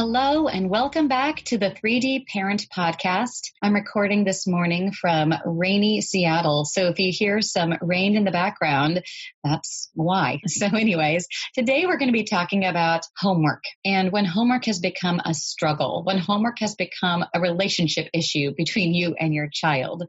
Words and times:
Hello 0.00 0.46
and 0.46 0.70
welcome 0.70 1.08
back 1.08 1.42
to 1.46 1.58
the 1.58 1.72
3D 1.72 2.28
Parent 2.28 2.68
Podcast. 2.72 3.50
I'm 3.60 3.74
recording 3.74 4.22
this 4.22 4.46
morning 4.46 4.92
from 4.92 5.34
rainy 5.44 6.02
Seattle. 6.02 6.64
So 6.66 6.86
if 6.86 7.00
you 7.00 7.10
hear 7.12 7.40
some 7.42 7.74
rain 7.80 8.16
in 8.16 8.22
the 8.22 8.30
background, 8.30 9.02
that's 9.42 9.90
why. 9.94 10.38
So 10.46 10.66
anyways, 10.66 11.26
today 11.52 11.84
we're 11.84 11.98
going 11.98 12.12
to 12.12 12.16
be 12.16 12.22
talking 12.22 12.64
about 12.64 13.06
homework 13.16 13.64
and 13.84 14.12
when 14.12 14.24
homework 14.24 14.66
has 14.66 14.78
become 14.78 15.20
a 15.24 15.34
struggle, 15.34 16.04
when 16.04 16.18
homework 16.18 16.60
has 16.60 16.76
become 16.76 17.24
a 17.34 17.40
relationship 17.40 18.08
issue 18.14 18.52
between 18.56 18.94
you 18.94 19.16
and 19.18 19.34
your 19.34 19.48
child 19.52 20.04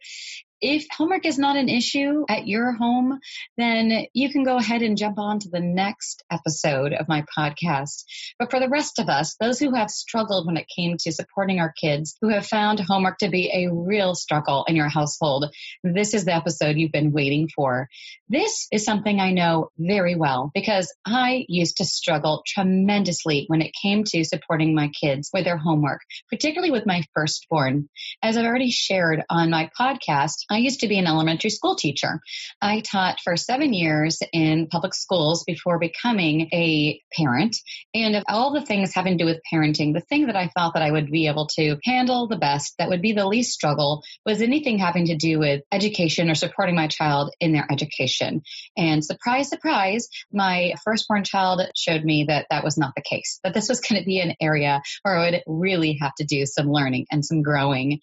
if 0.62 0.86
homework 0.92 1.26
is 1.26 1.38
not 1.38 1.56
an 1.56 1.70
issue 1.70 2.26
at 2.30 2.48
your 2.48 2.74
home, 2.74 3.20
then 3.58 4.06
you 4.14 4.30
can 4.32 4.44
go 4.44 4.58
ahead 4.58 4.82
and 4.82 4.98
jump 4.98 5.18
on 5.18 5.40
to 5.40 5.50
the 5.50 5.60
next 5.60 6.24
episode 6.32 6.94
of 6.94 7.08
my 7.08 7.24
podcast. 7.38 8.04
But 8.38 8.52
for 8.52 8.60
the 8.60 8.70
rest 8.70 9.00
of 9.00 9.10
us, 9.10 9.36
those 9.40 9.60
who 9.60 9.74
have 9.76 9.90
struggled 9.90 10.48
when 10.48 10.58
it 10.58 10.68
came 10.74 10.98
to 11.00 11.12
supporting 11.12 11.60
our 11.60 11.72
kids, 11.72 12.16
who 12.22 12.30
have 12.30 12.46
found 12.46 12.80
homework 12.80 13.20
to 13.20 13.30
be 13.30 13.52
a 13.54 13.74
real 13.74 14.16
struggle 14.16 14.66
in 14.68 14.76
your 14.76 14.90
household, 14.90 15.46
this 15.84 16.14
is 16.14 16.26
the 16.26 16.36
episode 16.36 16.78
you've 16.78 16.92
been 16.92 17.12
waiting 17.12 17.50
for. 17.56 17.88
This 18.28 18.68
is 18.72 18.84
something 18.84 19.20
I 19.20 19.32
know 19.32 19.70
very 19.78 20.16
well 20.16 20.52
because 20.54 20.94
I 21.06 21.46
used 21.48 21.78
to 21.78 21.86
struggle 21.86 22.44
tremendously 22.46 23.46
when 23.48 23.62
it 23.62 23.72
came 23.82 24.04
to 24.06 24.24
supporting 24.24 24.76
my 24.76 24.90
kids 24.90 25.30
with 25.34 25.46
their 25.46 25.58
homework, 25.58 26.02
particularly 26.30 26.72
with 26.72 26.86
my 26.86 27.04
firstborn. 27.14 27.90
As 28.22 28.38
I've 28.38 28.46
already 28.46 28.72
shared 28.72 29.24
on 29.30 29.50
my 29.50 29.70
podcast, 29.80 30.46
I 30.50 30.58
used 30.58 30.82
to 30.82 30.88
be 30.88 30.98
an 30.98 31.08
elementary 31.08 31.50
school 31.50 31.76
teacher. 31.76 32.20
I 32.62 32.82
taught 32.82 33.20
for 33.24 33.38
seven 33.38 33.74
years 33.74 34.20
in 34.34 34.68
public 34.68 34.94
schools 34.94 35.44
before 35.46 35.80
becoming 35.80 36.50
a 36.52 37.02
parent. 37.16 37.56
And 37.94 38.16
of 38.16 38.24
all 38.28 38.54
the 38.54 38.66
things 38.66 38.94
having 38.94 39.18
to 39.18 39.24
do 39.24 39.30
with 39.30 39.42
parenting, 39.52 39.94
the 39.94 40.02
thing 40.02 40.28
that 40.28 40.36
I 40.36 40.50
felt 40.50 40.74
that 40.74 40.84
I 40.84 40.92
would 40.92 41.12
be 41.12 41.28
able 41.28 41.48
to 41.56 41.78
handle 41.84 42.28
the 42.28 42.38
best, 42.38 42.76
that 42.80 42.90
would 42.90 43.02
be 43.02 43.14
the 43.14 43.28
least 43.28 43.54
struggle, 43.54 44.04
was 44.26 44.42
anything 44.42 44.80
having 44.80 45.08
to 45.08 45.16
do 45.16 45.40
with 45.40 45.62
education 45.72 46.30
or 46.30 46.36
supporting 46.36 46.76
my 46.76 46.88
child 46.88 47.34
in 47.40 47.52
their 47.52 47.68
education. 47.70 48.42
And 48.78 49.04
surprise, 49.04 49.50
surprise, 49.50 50.08
my 50.32 50.74
firstborn 50.84 51.24
child 51.24 51.62
showed 51.76 52.04
me 52.04 52.26
that 52.28 52.48
that 52.50 52.64
was 52.64 52.78
not 52.78 52.94
the 52.96 53.04
case, 53.08 53.40
that 53.44 53.54
this 53.54 53.70
was 53.70 53.82
going 53.82 54.02
to 54.02 54.06
be 54.06 54.20
an 54.20 54.36
area 54.42 54.82
where 55.04 55.18
I 55.18 55.32
would 55.32 55.44
really 55.48 55.98
have 56.02 56.16
to 56.16 56.26
do 56.26 56.46
some 56.46 56.72
learning 56.72 57.06
and 57.12 57.24
some 57.24 57.42
growing. 57.42 58.00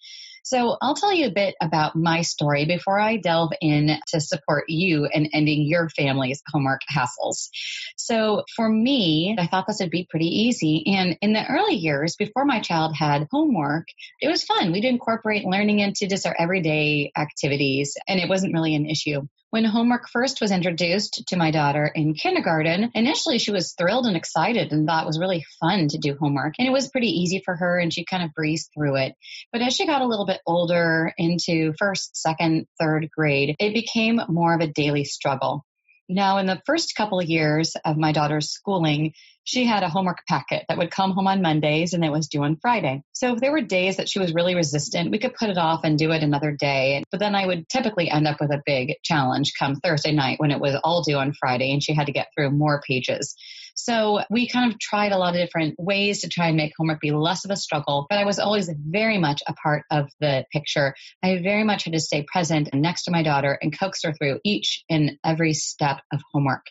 So 0.49 0.77
I'll 0.81 0.95
tell 0.95 1.11
you 1.11 1.27
a 1.27 1.31
bit 1.31 1.55
about 1.61 1.97
my 1.97 2.21
story 2.21 2.63
before 2.63 2.97
I 2.97 3.17
delve 3.17 3.51
in 3.59 3.99
to 4.07 4.21
support 4.21 4.69
you 4.69 5.05
in 5.11 5.29
ending 5.33 5.67
your 5.67 5.89
family's 5.89 6.41
homework 6.47 6.79
hassles. 6.89 7.49
So 7.97 8.45
for 8.55 8.69
me, 8.69 9.35
I 9.37 9.47
thought 9.47 9.65
this 9.67 9.81
would 9.81 9.89
be 9.89 10.07
pretty 10.09 10.27
easy. 10.27 10.85
And 10.87 11.17
in 11.21 11.33
the 11.33 11.45
early 11.45 11.75
years, 11.75 12.15
before 12.15 12.45
my 12.45 12.61
child 12.61 12.95
had 12.95 13.27
homework, 13.29 13.87
it 14.21 14.29
was 14.29 14.45
fun. 14.45 14.71
We'd 14.71 14.85
incorporate 14.85 15.43
learning 15.43 15.79
into 15.79 16.07
just 16.07 16.25
our 16.25 16.35
everyday 16.39 17.11
activities, 17.17 17.97
and 18.07 18.17
it 18.17 18.29
wasn't 18.29 18.53
really 18.53 18.73
an 18.73 18.85
issue. 18.85 19.27
When 19.49 19.63
homework 19.63 20.09
first 20.09 20.41
was 20.41 20.51
introduced 20.51 21.23
to 21.27 21.37
my 21.37 21.51
daughter 21.51 21.89
in 21.95 22.15
kindergarten, 22.15 22.91
initially 22.93 23.39
she 23.39 23.51
was 23.51 23.73
thrilled 23.73 24.05
and 24.05 24.17
excited 24.17 24.73
and 24.73 24.85
thought 24.85 25.05
it 25.05 25.07
was 25.07 25.19
really 25.19 25.45
fun 25.61 25.87
to 25.87 25.97
do 25.97 26.17
homework. 26.19 26.55
And 26.59 26.67
it 26.67 26.71
was 26.71 26.89
pretty 26.89 27.07
easy 27.07 27.41
for 27.45 27.55
her 27.55 27.79
and 27.79 27.93
she 27.93 28.03
kind 28.03 28.23
of 28.23 28.33
breezed 28.33 28.71
through 28.73 28.97
it. 28.97 29.13
But 29.53 29.61
as 29.61 29.73
she 29.73 29.87
got 29.87 30.01
a 30.01 30.07
little 30.07 30.25
bit 30.25 30.41
older 30.45 31.13
into 31.17 31.73
first, 31.79 32.17
second, 32.17 32.67
third 32.77 33.09
grade, 33.09 33.55
it 33.57 33.73
became 33.73 34.19
more 34.27 34.53
of 34.53 34.59
a 34.59 34.67
daily 34.67 35.05
struggle. 35.05 35.63
Now, 36.09 36.37
in 36.37 36.45
the 36.45 36.61
first 36.65 36.95
couple 36.95 37.19
of 37.19 37.27
years 37.27 37.75
of 37.83 37.97
my 37.97 38.11
daughter's 38.11 38.49
schooling, 38.49 39.13
she 39.43 39.65
had 39.65 39.83
a 39.83 39.89
homework 39.89 40.25
packet 40.27 40.65
that 40.67 40.77
would 40.77 40.91
come 40.91 41.11
home 41.11 41.27
on 41.27 41.41
Mondays 41.41 41.93
and 41.93 42.03
it 42.03 42.11
was 42.11 42.27
due 42.27 42.43
on 42.43 42.57
Friday. 42.57 43.01
So 43.13 43.33
if 43.33 43.39
there 43.39 43.51
were 43.51 43.61
days 43.61 43.95
that 43.95 44.09
she 44.09 44.19
was 44.19 44.33
really 44.33 44.55
resistant, 44.55 45.11
we 45.11 45.19
could 45.19 45.35
put 45.35 45.49
it 45.49 45.57
off 45.57 45.81
and 45.83 45.97
do 45.97 46.11
it 46.11 46.23
another 46.23 46.51
day. 46.51 47.03
But 47.11 47.21
then 47.21 47.33
I 47.33 47.45
would 47.45 47.69
typically 47.69 48.09
end 48.09 48.27
up 48.27 48.41
with 48.41 48.51
a 48.51 48.61
big 48.65 48.95
challenge 49.03 49.53
come 49.57 49.75
Thursday 49.75 50.11
night 50.11 50.39
when 50.39 50.51
it 50.51 50.59
was 50.59 50.75
all 50.83 51.01
due 51.01 51.17
on 51.17 51.33
Friday 51.33 51.71
and 51.71 51.81
she 51.81 51.93
had 51.93 52.07
to 52.07 52.11
get 52.11 52.27
through 52.35 52.51
more 52.51 52.81
pages. 52.85 53.35
So 53.79 54.21
we 54.31 54.47
kind 54.47 54.71
of 54.71 54.79
tried 54.79 55.11
a 55.11 55.17
lot 55.17 55.35
of 55.35 55.41
different 55.41 55.75
ways 55.77 56.21
to 56.21 56.29
try 56.29 56.47
and 56.47 56.57
make 56.57 56.73
homework 56.75 56.99
be 56.99 57.11
less 57.11 57.45
of 57.45 57.51
a 57.51 57.55
struggle, 57.55 58.07
but 58.09 58.17
I 58.17 58.25
was 58.25 58.39
always 58.39 58.69
very 58.75 59.19
much 59.19 59.43
a 59.47 59.53
part 59.53 59.83
of 59.91 60.09
the 60.19 60.45
picture. 60.51 60.95
I 61.23 61.39
very 61.43 61.63
much 61.63 61.83
had 61.83 61.93
to 61.93 61.99
stay 61.99 62.23
present 62.23 62.69
and 62.73 62.81
next 62.81 63.03
to 63.03 63.11
my 63.11 63.21
daughter 63.21 63.57
and 63.61 63.77
coax 63.77 64.03
her 64.03 64.13
through 64.13 64.39
each 64.43 64.83
and 64.89 65.11
every 65.23 65.53
step 65.53 66.01
of 66.11 66.21
homework. 66.33 66.65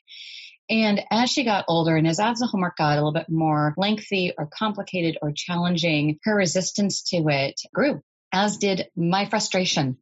And 0.69 1.01
as 1.13 1.31
she 1.31 1.45
got 1.45 1.65
older 1.69 1.97
and 1.97 2.09
as, 2.09 2.19
as 2.19 2.41
the 2.41 2.49
homework 2.49 2.77
got 2.77 2.95
a 2.95 2.97
little 2.97 3.13
bit 3.13 3.29
more 3.29 3.73
lengthy 3.77 4.33
or 4.37 4.49
complicated 4.53 5.17
or 5.23 5.33
challenging, 5.33 6.19
her 6.25 6.35
resistance 6.35 7.03
to 7.11 7.25
it 7.29 7.61
grew, 7.73 8.03
as 8.33 8.57
did 8.57 8.89
my 8.97 9.27
frustration. 9.27 9.97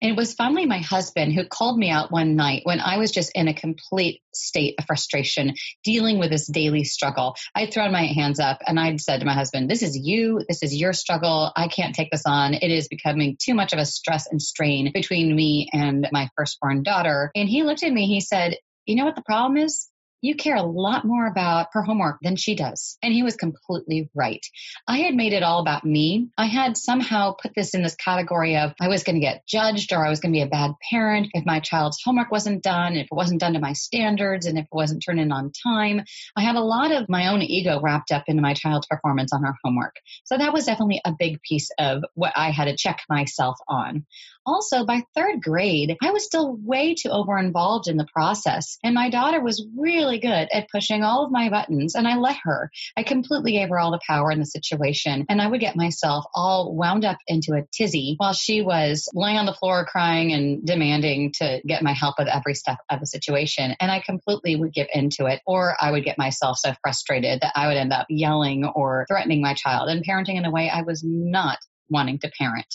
And 0.00 0.10
it 0.10 0.16
was 0.16 0.34
finally 0.34 0.66
my 0.66 0.78
husband 0.78 1.32
who 1.32 1.44
called 1.44 1.78
me 1.78 1.90
out 1.90 2.12
one 2.12 2.36
night 2.36 2.62
when 2.64 2.80
I 2.80 2.98
was 2.98 3.10
just 3.10 3.32
in 3.34 3.48
a 3.48 3.54
complete 3.54 4.22
state 4.32 4.76
of 4.78 4.86
frustration, 4.86 5.54
dealing 5.84 6.18
with 6.18 6.30
this 6.30 6.46
daily 6.46 6.84
struggle. 6.84 7.34
I'd 7.54 7.72
thrown 7.72 7.92
my 7.92 8.04
hands 8.04 8.38
up 8.38 8.58
and 8.66 8.78
I'd 8.78 9.00
said 9.00 9.20
to 9.20 9.26
my 9.26 9.34
husband, 9.34 9.68
This 9.68 9.82
is 9.82 9.96
you. 9.96 10.40
This 10.48 10.62
is 10.62 10.74
your 10.74 10.92
struggle. 10.92 11.50
I 11.54 11.68
can't 11.68 11.94
take 11.94 12.10
this 12.10 12.26
on. 12.26 12.54
It 12.54 12.70
is 12.70 12.88
becoming 12.88 13.36
too 13.42 13.54
much 13.54 13.72
of 13.72 13.78
a 13.78 13.86
stress 13.86 14.26
and 14.30 14.40
strain 14.40 14.92
between 14.92 15.34
me 15.34 15.68
and 15.72 16.08
my 16.12 16.28
firstborn 16.36 16.82
daughter. 16.82 17.30
And 17.34 17.48
he 17.48 17.62
looked 17.62 17.82
at 17.82 17.92
me, 17.92 18.06
he 18.06 18.20
said, 18.20 18.56
You 18.86 18.96
know 18.96 19.04
what 19.04 19.16
the 19.16 19.22
problem 19.22 19.56
is? 19.56 19.88
You 20.20 20.34
care 20.34 20.56
a 20.56 20.62
lot 20.62 21.04
more 21.04 21.26
about 21.26 21.68
her 21.72 21.82
homework 21.82 22.18
than 22.22 22.36
she 22.36 22.54
does. 22.54 22.98
And 23.02 23.12
he 23.12 23.22
was 23.22 23.36
completely 23.36 24.10
right. 24.14 24.44
I 24.86 24.98
had 24.98 25.14
made 25.14 25.32
it 25.32 25.42
all 25.42 25.60
about 25.60 25.84
me. 25.84 26.28
I 26.36 26.46
had 26.46 26.76
somehow 26.76 27.32
put 27.40 27.52
this 27.54 27.74
in 27.74 27.82
this 27.82 27.94
category 27.94 28.56
of 28.56 28.74
I 28.80 28.88
was 28.88 29.04
going 29.04 29.16
to 29.16 29.20
get 29.20 29.46
judged 29.46 29.92
or 29.92 30.04
I 30.04 30.10
was 30.10 30.20
going 30.20 30.32
to 30.32 30.38
be 30.38 30.42
a 30.42 30.46
bad 30.46 30.72
parent 30.90 31.28
if 31.34 31.46
my 31.46 31.60
child's 31.60 32.02
homework 32.04 32.30
wasn't 32.30 32.62
done, 32.62 32.96
if 32.96 33.06
it 33.10 33.14
wasn't 33.14 33.40
done 33.40 33.52
to 33.52 33.60
my 33.60 33.72
standards, 33.72 34.46
and 34.46 34.58
if 34.58 34.64
it 34.64 34.72
wasn't 34.72 35.02
turned 35.04 35.20
in 35.20 35.32
on 35.32 35.52
time. 35.62 36.02
I 36.36 36.42
had 36.42 36.56
a 36.56 36.60
lot 36.60 36.92
of 36.92 37.08
my 37.08 37.28
own 37.28 37.42
ego 37.42 37.80
wrapped 37.80 38.10
up 38.10 38.24
into 38.26 38.42
my 38.42 38.54
child's 38.54 38.86
performance 38.86 39.32
on 39.32 39.42
her 39.44 39.54
homework. 39.62 39.96
So 40.24 40.36
that 40.36 40.52
was 40.52 40.66
definitely 40.66 41.00
a 41.04 41.14
big 41.16 41.40
piece 41.42 41.70
of 41.78 42.04
what 42.14 42.32
I 42.36 42.50
had 42.50 42.64
to 42.64 42.76
check 42.76 43.02
myself 43.08 43.58
on. 43.68 44.06
Also, 44.48 44.86
by 44.86 45.02
third 45.14 45.42
grade, 45.42 45.94
I 46.02 46.10
was 46.10 46.24
still 46.24 46.56
way 46.56 46.94
too 46.94 47.10
over 47.10 47.36
involved 47.36 47.86
in 47.86 47.98
the 47.98 48.06
process. 48.10 48.78
And 48.82 48.94
my 48.94 49.10
daughter 49.10 49.42
was 49.42 49.66
really 49.76 50.20
good 50.20 50.48
at 50.50 50.70
pushing 50.72 51.04
all 51.04 51.22
of 51.22 51.30
my 51.30 51.50
buttons, 51.50 51.94
and 51.94 52.08
I 52.08 52.16
let 52.16 52.38
her. 52.44 52.70
I 52.96 53.02
completely 53.02 53.52
gave 53.52 53.68
her 53.68 53.78
all 53.78 53.90
the 53.90 54.00
power 54.06 54.32
in 54.32 54.38
the 54.38 54.46
situation. 54.46 55.26
And 55.28 55.42
I 55.42 55.46
would 55.46 55.60
get 55.60 55.76
myself 55.76 56.24
all 56.34 56.74
wound 56.74 57.04
up 57.04 57.18
into 57.26 57.52
a 57.52 57.66
tizzy 57.76 58.14
while 58.16 58.32
she 58.32 58.62
was 58.62 59.06
laying 59.12 59.36
on 59.36 59.44
the 59.44 59.52
floor 59.52 59.84
crying 59.84 60.32
and 60.32 60.64
demanding 60.64 61.32
to 61.40 61.60
get 61.66 61.82
my 61.82 61.92
help 61.92 62.14
with 62.18 62.28
every 62.28 62.54
step 62.54 62.78
of 62.88 63.00
the 63.00 63.06
situation. 63.06 63.76
And 63.80 63.90
I 63.90 64.00
completely 64.00 64.56
would 64.56 64.72
give 64.72 64.86
into 64.90 65.26
it, 65.26 65.42
or 65.46 65.76
I 65.78 65.90
would 65.90 66.04
get 66.04 66.16
myself 66.16 66.56
so 66.56 66.72
frustrated 66.82 67.42
that 67.42 67.52
I 67.54 67.68
would 67.68 67.76
end 67.76 67.92
up 67.92 68.06
yelling 68.08 68.64
or 68.64 69.04
threatening 69.10 69.42
my 69.42 69.52
child 69.52 69.90
and 69.90 70.02
parenting 70.06 70.38
in 70.38 70.46
a 70.46 70.50
way 70.50 70.70
I 70.70 70.82
was 70.82 71.04
not 71.04 71.58
wanting 71.90 72.18
to 72.20 72.30
parent. 72.38 72.66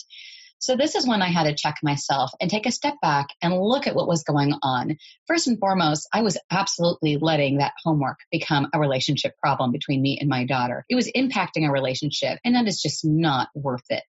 So 0.64 0.76
this 0.76 0.94
is 0.94 1.06
when 1.06 1.20
I 1.20 1.28
had 1.28 1.44
to 1.44 1.54
check 1.54 1.74
myself 1.82 2.30
and 2.40 2.48
take 2.48 2.64
a 2.64 2.70
step 2.70 2.94
back 3.02 3.26
and 3.42 3.52
look 3.54 3.86
at 3.86 3.94
what 3.94 4.08
was 4.08 4.22
going 4.22 4.54
on. 4.62 4.96
First 5.26 5.46
and 5.46 5.58
foremost, 5.58 6.08
I 6.10 6.22
was 6.22 6.38
absolutely 6.50 7.18
letting 7.20 7.58
that 7.58 7.74
homework 7.84 8.16
become 8.32 8.68
a 8.72 8.80
relationship 8.80 9.34
problem 9.42 9.72
between 9.72 10.00
me 10.00 10.16
and 10.18 10.30
my 10.30 10.46
daughter. 10.46 10.86
It 10.88 10.94
was 10.94 11.12
impacting 11.14 11.66
our 11.66 11.70
relationship 11.70 12.38
and 12.46 12.54
that 12.54 12.66
is 12.66 12.80
just 12.80 13.04
not 13.04 13.50
worth 13.54 13.84
it. 13.90 14.04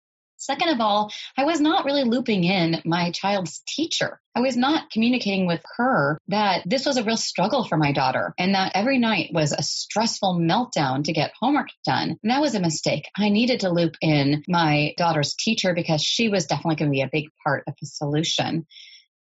Second 0.44 0.70
of 0.70 0.82
all, 0.82 1.12
I 1.38 1.46
was 1.46 1.62
not 1.62 1.86
really 1.86 2.04
looping 2.04 2.44
in 2.44 2.82
my 2.84 3.12
child's 3.12 3.62
teacher. 3.66 4.20
I 4.36 4.42
was 4.42 4.58
not 4.58 4.90
communicating 4.92 5.48
with 5.48 5.62
her 5.78 6.20
that 6.28 6.64
this 6.66 6.86
was 6.86 6.98
a 6.98 7.04
real 7.04 7.18
struggle 7.18 7.64
for 7.64 7.78
my 7.78 7.94
daughter 7.94 8.34
and 8.38 8.56
that 8.56 8.74
every 8.76 8.98
night 8.98 9.30
was 9.32 9.54
a 9.54 9.64
stressful 9.64 10.40
meltdown 10.40 11.06
to 11.06 11.14
get 11.14 11.32
homework 11.40 11.70
done. 11.86 12.18
And 12.22 12.32
that 12.32 12.42
was 12.42 12.56
a 12.56 12.60
mistake. 12.60 13.06
I 13.18 13.30
needed 13.30 13.62
to 13.62 13.70
loop 13.70 13.96
in 14.02 14.44
my 14.48 14.94
daughter's 14.98 15.34
teacher 15.36 15.74
because 15.74 16.02
she 16.02 16.28
was 16.28 16.46
definitely 16.46 16.76
going 16.76 16.92
to 16.92 16.96
be 16.96 17.02
a 17.02 17.10
big 17.12 17.30
part 17.44 17.64
of 17.68 17.76
the 17.80 17.88
solution. 17.88 18.66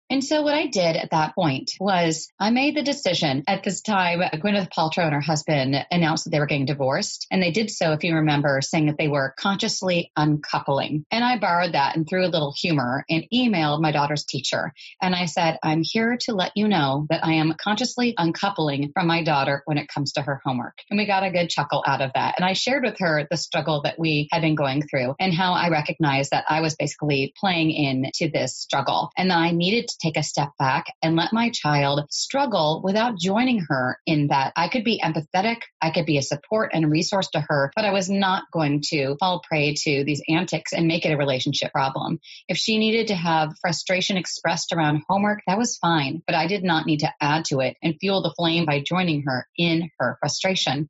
And 0.09 0.23
so 0.23 0.41
what 0.41 0.53
I 0.53 0.67
did 0.67 0.95
at 0.95 1.11
that 1.11 1.35
point 1.35 1.73
was 1.81 2.31
I 2.39 2.49
made 2.49 2.75
the 2.75 2.81
decision 2.81 3.43
at 3.45 3.63
this 3.63 3.81
time, 3.81 4.19
Gwyneth 4.19 4.71
Paltrow 4.71 5.03
and 5.03 5.13
her 5.13 5.21
husband 5.21 5.75
announced 5.91 6.23
that 6.23 6.29
they 6.29 6.39
were 6.39 6.45
getting 6.45 6.65
divorced. 6.65 7.27
And 7.29 7.43
they 7.43 7.51
did 7.51 7.69
so, 7.69 7.91
if 7.91 8.05
you 8.05 8.15
remember, 8.15 8.61
saying 8.61 8.85
that 8.85 8.97
they 8.97 9.09
were 9.09 9.35
consciously 9.37 10.11
uncoupling. 10.15 11.05
And 11.11 11.25
I 11.25 11.37
borrowed 11.39 11.73
that 11.73 11.97
and 11.97 12.07
threw 12.07 12.25
a 12.25 12.31
little 12.31 12.53
humor 12.57 13.03
and 13.09 13.25
emailed 13.33 13.81
my 13.81 13.91
daughter's 13.91 14.23
teacher. 14.23 14.73
And 15.01 15.13
I 15.13 15.25
said, 15.25 15.59
I'm 15.61 15.81
here 15.83 16.17
to 16.21 16.33
let 16.33 16.53
you 16.55 16.69
know 16.69 17.05
that 17.09 17.25
I 17.25 17.33
am 17.33 17.55
consciously 17.61 18.13
uncoupling 18.17 18.91
from 18.93 19.07
my 19.07 19.23
daughter 19.23 19.61
when 19.65 19.77
it 19.77 19.89
comes 19.89 20.13
to 20.13 20.21
her 20.21 20.39
homework. 20.45 20.77
And 20.89 20.97
we 20.97 21.05
got 21.05 21.23
a 21.23 21.31
good 21.31 21.49
chuckle 21.49 21.83
out 21.85 22.01
of 22.01 22.11
that. 22.15 22.35
And 22.37 22.45
I 22.45 22.53
shared 22.53 22.83
with 22.83 22.99
her 22.99 23.27
the 23.29 23.35
struggle 23.35 23.81
that 23.81 23.99
we 23.99 24.29
had 24.31 24.41
been 24.41 24.55
going 24.55 24.83
through 24.87 25.15
and 25.19 25.33
how 25.33 25.51
I 25.51 25.69
recognized 25.69 26.31
that 26.31 26.45
I 26.47 26.61
was 26.61 26.75
basically 26.75 27.33
playing 27.37 27.71
into 27.71 28.31
this 28.31 28.55
struggle 28.55 29.11
and 29.17 29.29
that 29.31 29.37
I 29.37 29.51
needed 29.51 29.89
take 29.97 30.17
a 30.17 30.23
step 30.23 30.49
back 30.59 30.85
and 31.01 31.15
let 31.15 31.33
my 31.33 31.49
child 31.49 32.05
struggle 32.09 32.81
without 32.83 33.17
joining 33.17 33.65
her 33.69 33.99
in 34.05 34.27
that. 34.27 34.53
I 34.55 34.69
could 34.69 34.83
be 34.83 35.01
empathetic, 35.03 35.57
I 35.81 35.91
could 35.91 36.05
be 36.05 36.17
a 36.17 36.21
support 36.21 36.71
and 36.73 36.85
a 36.85 36.87
resource 36.87 37.29
to 37.31 37.45
her, 37.47 37.71
but 37.75 37.85
I 37.85 37.91
was 37.91 38.09
not 38.09 38.43
going 38.51 38.81
to 38.89 39.15
fall 39.19 39.41
prey 39.47 39.73
to 39.73 40.03
these 40.03 40.21
antics 40.27 40.73
and 40.73 40.87
make 40.87 41.05
it 41.05 41.11
a 41.11 41.17
relationship 41.17 41.71
problem. 41.71 42.19
If 42.47 42.57
she 42.57 42.77
needed 42.77 43.07
to 43.07 43.15
have 43.15 43.57
frustration 43.61 44.17
expressed 44.17 44.73
around 44.73 45.03
homework, 45.07 45.39
that 45.47 45.57
was 45.57 45.77
fine, 45.77 46.21
but 46.25 46.35
I 46.35 46.47
did 46.47 46.63
not 46.63 46.85
need 46.85 46.99
to 46.99 47.13
add 47.21 47.45
to 47.45 47.59
it 47.59 47.77
and 47.81 47.95
fuel 47.99 48.21
the 48.21 48.33
flame 48.37 48.65
by 48.65 48.83
joining 48.85 49.23
her 49.27 49.47
in 49.57 49.89
her 49.99 50.17
frustration. 50.19 50.89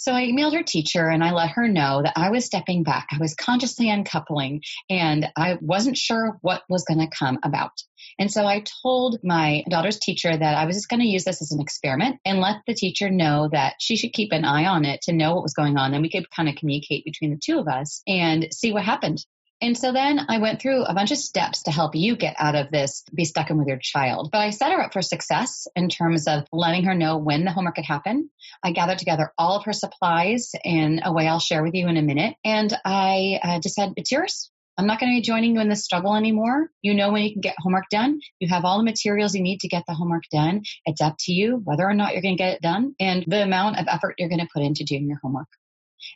So 0.00 0.12
I 0.12 0.26
emailed 0.26 0.54
her 0.54 0.62
teacher 0.62 1.08
and 1.08 1.24
I 1.24 1.32
let 1.32 1.50
her 1.50 1.66
know 1.66 2.02
that 2.02 2.12
I 2.16 2.30
was 2.30 2.44
stepping 2.44 2.84
back. 2.84 3.08
I 3.10 3.18
was 3.18 3.34
consciously 3.34 3.90
uncoupling 3.90 4.62
and 4.88 5.26
I 5.36 5.58
wasn't 5.60 5.96
sure 5.96 6.38
what 6.40 6.62
was 6.68 6.84
going 6.84 7.00
to 7.00 7.08
come 7.08 7.40
about. 7.42 7.72
And 8.16 8.30
so 8.30 8.46
I 8.46 8.62
told 8.82 9.18
my 9.24 9.64
daughter's 9.68 9.98
teacher 9.98 10.30
that 10.30 10.56
I 10.56 10.66
was 10.66 10.76
just 10.76 10.88
going 10.88 11.00
to 11.00 11.06
use 11.06 11.24
this 11.24 11.42
as 11.42 11.50
an 11.50 11.60
experiment 11.60 12.20
and 12.24 12.38
let 12.38 12.58
the 12.64 12.74
teacher 12.74 13.10
know 13.10 13.48
that 13.50 13.74
she 13.80 13.96
should 13.96 14.12
keep 14.12 14.30
an 14.30 14.44
eye 14.44 14.66
on 14.66 14.84
it 14.84 15.02
to 15.02 15.12
know 15.12 15.34
what 15.34 15.42
was 15.42 15.54
going 15.54 15.76
on. 15.76 15.92
And 15.94 16.02
we 16.02 16.10
could 16.10 16.30
kind 16.30 16.48
of 16.48 16.54
communicate 16.54 17.04
between 17.04 17.32
the 17.32 17.40
two 17.44 17.58
of 17.58 17.66
us 17.66 18.00
and 18.06 18.46
see 18.52 18.72
what 18.72 18.84
happened. 18.84 19.18
And 19.60 19.76
so 19.76 19.92
then 19.92 20.20
I 20.28 20.38
went 20.38 20.60
through 20.60 20.84
a 20.84 20.94
bunch 20.94 21.10
of 21.10 21.18
steps 21.18 21.64
to 21.64 21.72
help 21.72 21.96
you 21.96 22.16
get 22.16 22.36
out 22.38 22.54
of 22.54 22.70
this, 22.70 23.02
be 23.12 23.24
stuck 23.24 23.50
in 23.50 23.58
with 23.58 23.66
your 23.66 23.78
child. 23.78 24.30
But 24.30 24.38
I 24.38 24.50
set 24.50 24.70
her 24.70 24.80
up 24.80 24.92
for 24.92 25.02
success 25.02 25.66
in 25.74 25.88
terms 25.88 26.28
of 26.28 26.46
letting 26.52 26.84
her 26.84 26.94
know 26.94 27.18
when 27.18 27.44
the 27.44 27.50
homework 27.50 27.74
could 27.74 27.84
happen. 27.84 28.30
I 28.62 28.70
gathered 28.70 28.98
together 28.98 29.32
all 29.36 29.56
of 29.56 29.64
her 29.64 29.72
supplies 29.72 30.52
in 30.64 31.00
a 31.04 31.12
way 31.12 31.26
I'll 31.26 31.40
share 31.40 31.62
with 31.62 31.74
you 31.74 31.88
in 31.88 31.96
a 31.96 32.02
minute. 32.02 32.36
And 32.44 32.72
I 32.84 33.40
uh, 33.42 33.60
just 33.60 33.74
said, 33.74 33.94
it's 33.96 34.12
yours. 34.12 34.50
I'm 34.78 34.86
not 34.86 35.00
going 35.00 35.10
to 35.12 35.18
be 35.18 35.22
joining 35.22 35.56
you 35.56 35.60
in 35.60 35.68
this 35.68 35.82
struggle 35.82 36.14
anymore. 36.14 36.70
You 36.82 36.94
know 36.94 37.10
when 37.10 37.24
you 37.24 37.32
can 37.32 37.40
get 37.40 37.56
homework 37.58 37.88
done. 37.90 38.20
You 38.38 38.48
have 38.48 38.64
all 38.64 38.78
the 38.78 38.84
materials 38.84 39.34
you 39.34 39.42
need 39.42 39.58
to 39.60 39.68
get 39.68 39.82
the 39.88 39.94
homework 39.94 40.22
done. 40.30 40.62
It's 40.86 41.00
up 41.00 41.16
to 41.20 41.32
you 41.32 41.60
whether 41.64 41.84
or 41.84 41.94
not 41.94 42.12
you're 42.12 42.22
going 42.22 42.36
to 42.36 42.42
get 42.42 42.54
it 42.54 42.62
done 42.62 42.94
and 43.00 43.24
the 43.26 43.42
amount 43.42 43.80
of 43.80 43.86
effort 43.88 44.14
you're 44.18 44.28
going 44.28 44.38
to 44.38 44.48
put 44.54 44.62
into 44.62 44.84
doing 44.84 45.08
your 45.08 45.18
homework. 45.20 45.48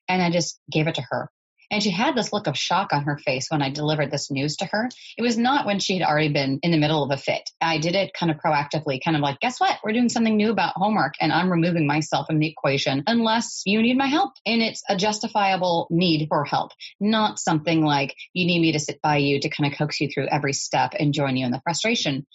And 0.09 0.23
I 0.23 0.31
just 0.31 0.61
gave 0.71 0.87
it 0.87 0.95
to 0.95 1.03
her. 1.11 1.29
And 1.71 1.83
she 1.83 1.91
had 1.91 2.15
this 2.15 2.33
look 2.33 2.47
of 2.47 2.57
shock 2.57 2.93
on 2.93 3.05
her 3.05 3.19
face 3.19 3.47
when 3.49 3.63
I 3.63 3.71
delivered 3.71 4.11
this 4.11 4.31
news 4.31 4.57
to 4.57 4.67
her. 4.67 4.89
It 5.17 5.23
was 5.23 5.39
not 5.39 5.67
when 5.67 5.79
she 5.79 5.99
had 5.99 6.07
already 6.07 6.33
been 6.33 6.59
in 6.63 6.71
the 6.71 6.79
middle 6.79 7.03
of 7.03 7.11
a 7.11 7.17
fit. 7.17 7.49
I 7.61 7.79
did 7.79 7.95
it 7.95 8.13
kind 8.15 8.31
of 8.31 8.39
proactively, 8.39 9.01
kind 9.03 9.17
of 9.17 9.23
like, 9.23 9.41
guess 9.41 9.61
what? 9.61 9.79
We're 9.83 9.93
doing 9.93 10.09
something 10.09 10.37
new 10.37 10.51
about 10.51 10.75
homework 10.77 11.15
and 11.21 11.33
I'm 11.33 11.51
removing 11.51 11.87
myself 11.87 12.27
from 12.27 12.39
the 12.39 12.49
equation 12.49 13.05
unless 13.07 13.63
you 13.65 13.81
need 13.83 13.97
my 13.97 14.07
help. 14.07 14.33
And 14.47 14.63
it's 14.63 14.83
a 14.89 14.97
justifiable 14.97 15.87
need 15.91 16.27
for 16.29 16.45
help, 16.45 16.73
not 17.01 17.39
something 17.39 17.85
like 17.85 18.15
you 18.33 18.47
need 18.47 18.61
me 18.61 18.73
to 18.73 18.79
sit 18.79 19.01
by 19.03 19.19
you 19.19 19.41
to 19.41 19.49
kind 19.49 19.73
of 19.73 19.79
coax 19.79 20.01
you 20.01 20.09
through 20.13 20.29
every 20.29 20.53
step 20.53 20.93
and 20.99 21.15
join 21.15 21.37
you 21.37 21.47
in 21.47 21.53
the 21.53 21.61
frustration. 21.63 22.27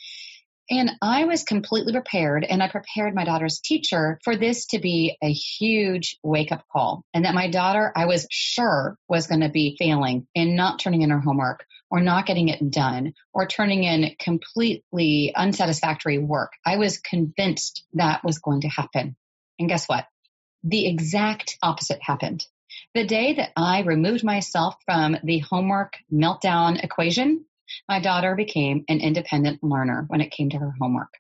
And 0.69 0.91
I 1.01 1.23
was 1.23 1.43
completely 1.43 1.93
prepared 1.93 2.43
and 2.43 2.61
I 2.61 2.67
prepared 2.67 3.15
my 3.15 3.23
daughter's 3.23 3.59
teacher 3.59 4.19
for 4.23 4.35
this 4.35 4.65
to 4.67 4.79
be 4.79 5.17
a 5.23 5.31
huge 5.31 6.17
wake 6.23 6.51
up 6.51 6.65
call 6.71 7.03
and 7.13 7.23
that 7.23 7.33
my 7.33 7.49
daughter, 7.49 7.91
I 7.95 8.05
was 8.05 8.27
sure 8.29 8.97
was 9.07 9.27
going 9.27 9.41
to 9.41 9.49
be 9.49 9.77
failing 9.79 10.27
and 10.35 10.57
not 10.57 10.79
turning 10.79 11.03
in 11.03 11.09
her 11.09 11.21
homework 11.21 11.65
or 11.89 12.01
not 12.01 12.25
getting 12.25 12.49
it 12.49 12.69
done 12.69 13.13
or 13.33 13.47
turning 13.47 13.85
in 13.85 14.15
completely 14.19 15.31
unsatisfactory 15.33 16.17
work. 16.17 16.51
I 16.65 16.77
was 16.77 16.97
convinced 16.97 17.85
that 17.93 18.25
was 18.25 18.39
going 18.39 18.61
to 18.61 18.67
happen. 18.67 19.15
And 19.59 19.69
guess 19.69 19.87
what? 19.87 20.05
The 20.63 20.85
exact 20.87 21.57
opposite 21.63 22.01
happened. 22.01 22.45
The 22.93 23.05
day 23.05 23.33
that 23.35 23.51
I 23.55 23.83
removed 23.83 24.23
myself 24.23 24.75
from 24.85 25.17
the 25.23 25.39
homework 25.39 25.93
meltdown 26.11 26.83
equation, 26.83 27.45
my 27.87 27.99
daughter 27.99 28.35
became 28.35 28.85
an 28.87 28.99
independent 28.99 29.63
learner 29.63 30.05
when 30.07 30.21
it 30.21 30.31
came 30.31 30.49
to 30.49 30.57
her 30.57 30.73
homework. 30.79 31.13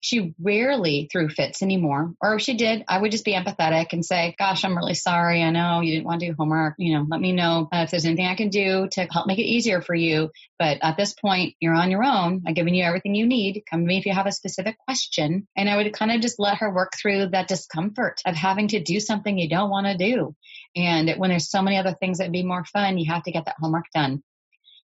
She 0.00 0.34
rarely 0.40 1.08
threw 1.10 1.28
fits 1.28 1.62
anymore, 1.62 2.14
or 2.20 2.36
if 2.36 2.42
she 2.42 2.56
did, 2.56 2.84
I 2.86 2.98
would 2.98 3.10
just 3.10 3.24
be 3.24 3.34
empathetic 3.34 3.92
and 3.92 4.04
say, 4.04 4.36
Gosh, 4.38 4.64
I'm 4.64 4.76
really 4.76 4.94
sorry. 4.94 5.42
I 5.42 5.50
know 5.50 5.80
you 5.80 5.94
didn't 5.94 6.06
want 6.06 6.20
to 6.20 6.28
do 6.28 6.34
homework. 6.38 6.74
You 6.78 6.94
know, 6.94 7.06
let 7.08 7.20
me 7.20 7.32
know 7.32 7.68
if 7.72 7.90
there's 7.90 8.04
anything 8.04 8.26
I 8.26 8.36
can 8.36 8.50
do 8.50 8.88
to 8.92 9.08
help 9.10 9.26
make 9.26 9.38
it 9.38 9.46
easier 9.46 9.80
for 9.80 9.94
you. 9.94 10.30
But 10.58 10.78
at 10.82 10.96
this 10.96 11.14
point, 11.14 11.54
you're 11.60 11.74
on 11.74 11.90
your 11.90 12.04
own. 12.04 12.44
I've 12.46 12.54
given 12.54 12.74
you 12.74 12.84
everything 12.84 13.14
you 13.14 13.26
need. 13.26 13.64
Come 13.68 13.80
to 13.80 13.86
me 13.86 13.98
if 13.98 14.06
you 14.06 14.12
have 14.12 14.26
a 14.26 14.32
specific 14.32 14.78
question. 14.78 15.48
And 15.56 15.68
I 15.68 15.76
would 15.76 15.92
kind 15.92 16.12
of 16.12 16.20
just 16.20 16.38
let 16.38 16.58
her 16.58 16.72
work 16.72 16.92
through 16.96 17.30
that 17.30 17.48
discomfort 17.48 18.20
of 18.24 18.36
having 18.36 18.68
to 18.68 18.80
do 18.80 19.00
something 19.00 19.38
you 19.38 19.48
don't 19.48 19.70
want 19.70 19.86
to 19.86 19.96
do. 19.96 20.36
And 20.76 21.14
when 21.16 21.30
there's 21.30 21.50
so 21.50 21.62
many 21.62 21.78
other 21.78 21.96
things 21.98 22.18
that'd 22.18 22.32
be 22.32 22.44
more 22.44 22.64
fun, 22.64 22.98
you 22.98 23.10
have 23.10 23.24
to 23.24 23.32
get 23.32 23.46
that 23.46 23.56
homework 23.58 23.86
done. 23.92 24.22